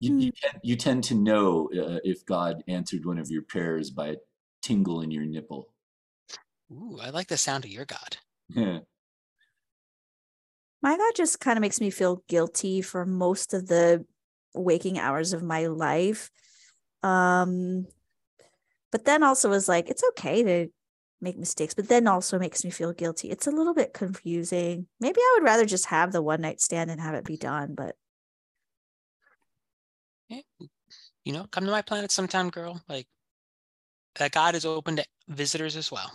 You, 0.00 0.18
you, 0.18 0.32
tend, 0.32 0.60
you 0.64 0.74
tend 0.74 1.04
to 1.04 1.14
know 1.14 1.70
uh, 1.72 2.00
if 2.02 2.26
God 2.26 2.64
answered 2.66 3.06
one 3.06 3.18
of 3.18 3.30
your 3.30 3.42
prayers 3.42 3.90
by 3.90 4.08
a 4.08 4.16
tingle 4.60 5.02
in 5.02 5.12
your 5.12 5.24
nipple. 5.24 5.68
Ooh, 6.70 6.98
I 7.00 7.10
like 7.10 7.28
the 7.28 7.36
sound 7.36 7.64
of 7.64 7.70
your 7.70 7.84
god. 7.84 8.18
My 10.82 10.96
God 10.96 11.12
just 11.14 11.40
kind 11.40 11.56
of 11.56 11.60
makes 11.60 11.80
me 11.80 11.90
feel 11.90 12.22
guilty 12.28 12.82
for 12.82 13.04
most 13.04 13.54
of 13.54 13.66
the 13.66 14.06
waking 14.54 14.98
hours 14.98 15.32
of 15.32 15.42
my 15.42 15.66
life. 15.66 16.30
Um, 17.02 17.86
but 18.92 19.04
then 19.04 19.22
also 19.22 19.52
is 19.52 19.68
like, 19.68 19.88
it's 19.88 20.04
okay 20.10 20.42
to 20.42 20.68
make 21.20 21.38
mistakes, 21.38 21.74
but 21.74 21.88
then 21.88 22.06
also 22.06 22.38
makes 22.38 22.64
me 22.64 22.70
feel 22.70 22.92
guilty. 22.92 23.30
It's 23.30 23.46
a 23.46 23.50
little 23.50 23.74
bit 23.74 23.92
confusing. 23.92 24.86
Maybe 25.00 25.20
I 25.20 25.34
would 25.36 25.44
rather 25.44 25.66
just 25.66 25.86
have 25.86 26.12
the 26.12 26.22
one 26.22 26.40
night 26.40 26.60
stand 26.60 26.90
and 26.90 27.00
have 27.00 27.14
it 27.14 27.24
be 27.24 27.36
done, 27.36 27.74
but 27.74 27.96
You 31.24 31.32
know, 31.32 31.46
come 31.50 31.64
to 31.64 31.70
my 31.70 31.82
planet 31.82 32.10
sometime, 32.10 32.50
girl. 32.50 32.80
Like 32.88 33.08
that 34.16 34.32
god 34.32 34.54
is 34.54 34.64
open 34.64 34.96
to 34.96 35.04
visitors 35.28 35.76
as 35.76 35.90
well. 35.92 36.12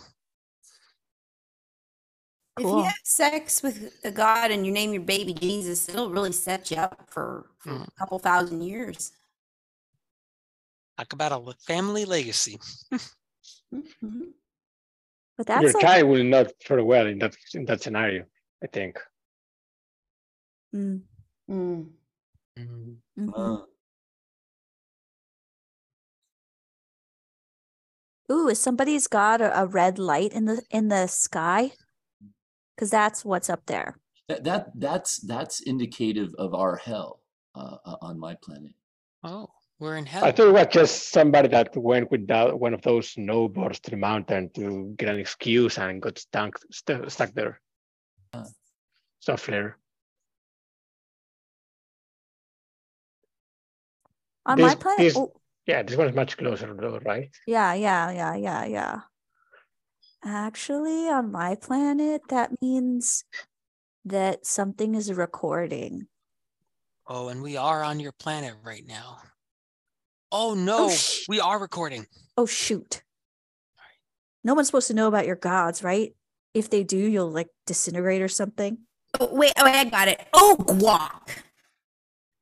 If 2.58 2.66
you 2.66 2.82
have 2.82 2.94
sex 3.04 3.62
with 3.62 3.94
a 4.04 4.10
god 4.10 4.50
and 4.50 4.66
you 4.66 4.72
name 4.72 4.92
your 4.92 5.02
baby 5.02 5.32
Jesus, 5.32 5.88
it'll 5.88 6.10
really 6.10 6.32
set 6.32 6.70
you 6.70 6.76
up 6.76 7.08
for, 7.08 7.46
for 7.58 7.70
Mm. 7.70 7.88
a 7.88 7.90
couple 7.92 8.18
thousand 8.18 8.62
years. 8.62 9.12
Talk 10.98 11.12
about 11.14 11.32
a 11.32 11.54
family 11.66 12.04
legacy. 12.04 12.58
Mhm. 13.72 14.34
but 15.38 15.48
Your 15.48 15.62
that's 15.62 15.74
like, 15.74 15.80
child 15.82 16.08
will 16.10 16.24
not 16.24 16.52
fare 16.62 16.84
well 16.84 17.06
in 17.06 17.18
that 17.20 17.34
in 17.54 17.64
that 17.64 17.80
scenario. 17.80 18.26
I 18.62 18.66
think. 18.66 18.98
mm, 20.74 21.00
Mm. 21.48 21.90
Mm, 22.58 22.96
mhm. 23.18 23.32
Uh, 23.34 23.64
Ooh, 28.30 28.48
is 28.48 28.60
somebody's 28.60 29.08
got 29.08 29.40
a, 29.40 29.62
a 29.62 29.66
red 29.66 29.98
light 29.98 30.32
in 30.32 30.44
the 30.44 30.62
in 30.70 30.88
the 30.88 31.06
sky? 31.06 31.72
Because 32.76 32.90
that's 32.90 33.24
what's 33.24 33.50
up 33.50 33.62
there. 33.66 33.98
that, 34.28 34.44
that 34.44 34.66
that's 34.74 35.18
that's 35.26 35.60
indicative 35.60 36.30
of 36.38 36.54
our 36.54 36.76
hell 36.76 37.20
uh, 37.54 37.76
uh, 37.84 37.96
on 38.00 38.18
my 38.18 38.34
planet. 38.42 38.72
Oh, 39.22 39.48
we're 39.78 39.96
in 39.96 40.06
hell. 40.06 40.24
I 40.24 40.32
thought 40.32 40.48
it 40.48 40.52
was 40.52 40.66
just 40.70 41.10
somebody 41.10 41.48
that 41.48 41.76
went 41.76 42.10
with 42.10 42.26
that, 42.28 42.58
one 42.58 42.72
of 42.74 42.82
those 42.82 43.14
snowboards 43.14 43.80
to 43.82 43.90
the 43.90 43.96
mountain 43.96 44.50
to 44.54 44.94
get 44.96 45.08
an 45.08 45.18
excuse 45.20 45.76
and 45.78 46.00
got 46.00 46.18
stuck 46.18 46.58
stu- 46.70 47.08
stuck 47.08 47.34
there. 47.34 47.60
Uh. 48.32 48.44
So 49.20 49.36
fair. 49.36 49.76
On 54.46 54.60
my 54.60 54.74
planet. 54.74 54.98
this- 54.98 55.16
oh, 55.16 55.32
Yeah, 55.66 55.82
this 55.82 55.96
one 55.96 56.08
is 56.08 56.14
much 56.16 56.36
closer 56.36 56.74
though, 56.74 56.98
right? 57.04 57.30
yeah, 57.46 57.74
yeah, 57.74 58.10
yeah, 58.10 58.34
yeah, 58.34 58.64
yeah. 58.64 59.00
Actually, 60.24 61.08
on 61.08 61.32
my 61.32 61.54
planet, 61.56 62.22
that 62.28 62.50
means 62.60 63.24
that 64.04 64.46
something 64.46 64.94
is 64.94 65.12
recording. 65.12 66.06
oh, 67.06 67.28
and 67.28 67.42
we 67.42 67.56
are 67.56 67.82
on 67.82 67.98
your 68.00 68.12
planet 68.12 68.54
right 68.64 68.86
now. 68.86 69.18
Oh, 70.30 70.52
oh 70.52 70.54
no, 70.54 70.88
sh- 70.90 71.24
we 71.28 71.40
are 71.40 71.58
recording. 71.58 72.06
Oh 72.36 72.46
shoot. 72.46 73.02
No 74.44 74.54
one's 74.54 74.66
supposed 74.68 74.88
to 74.88 74.94
know 74.94 75.08
about 75.08 75.26
your 75.26 75.36
gods, 75.36 75.82
right? 75.84 76.14
If 76.54 76.68
they 76.70 76.82
do, 76.84 76.96
you'll 76.96 77.30
like 77.30 77.48
disintegrate 77.66 78.22
or 78.22 78.28
something. 78.28 78.78
Oh, 79.20 79.28
wait, 79.34 79.52
oh, 79.58 79.64
I 79.64 79.84
got 79.84 80.08
it. 80.08 80.26
Oh, 80.32 80.56
guac. 80.58 81.28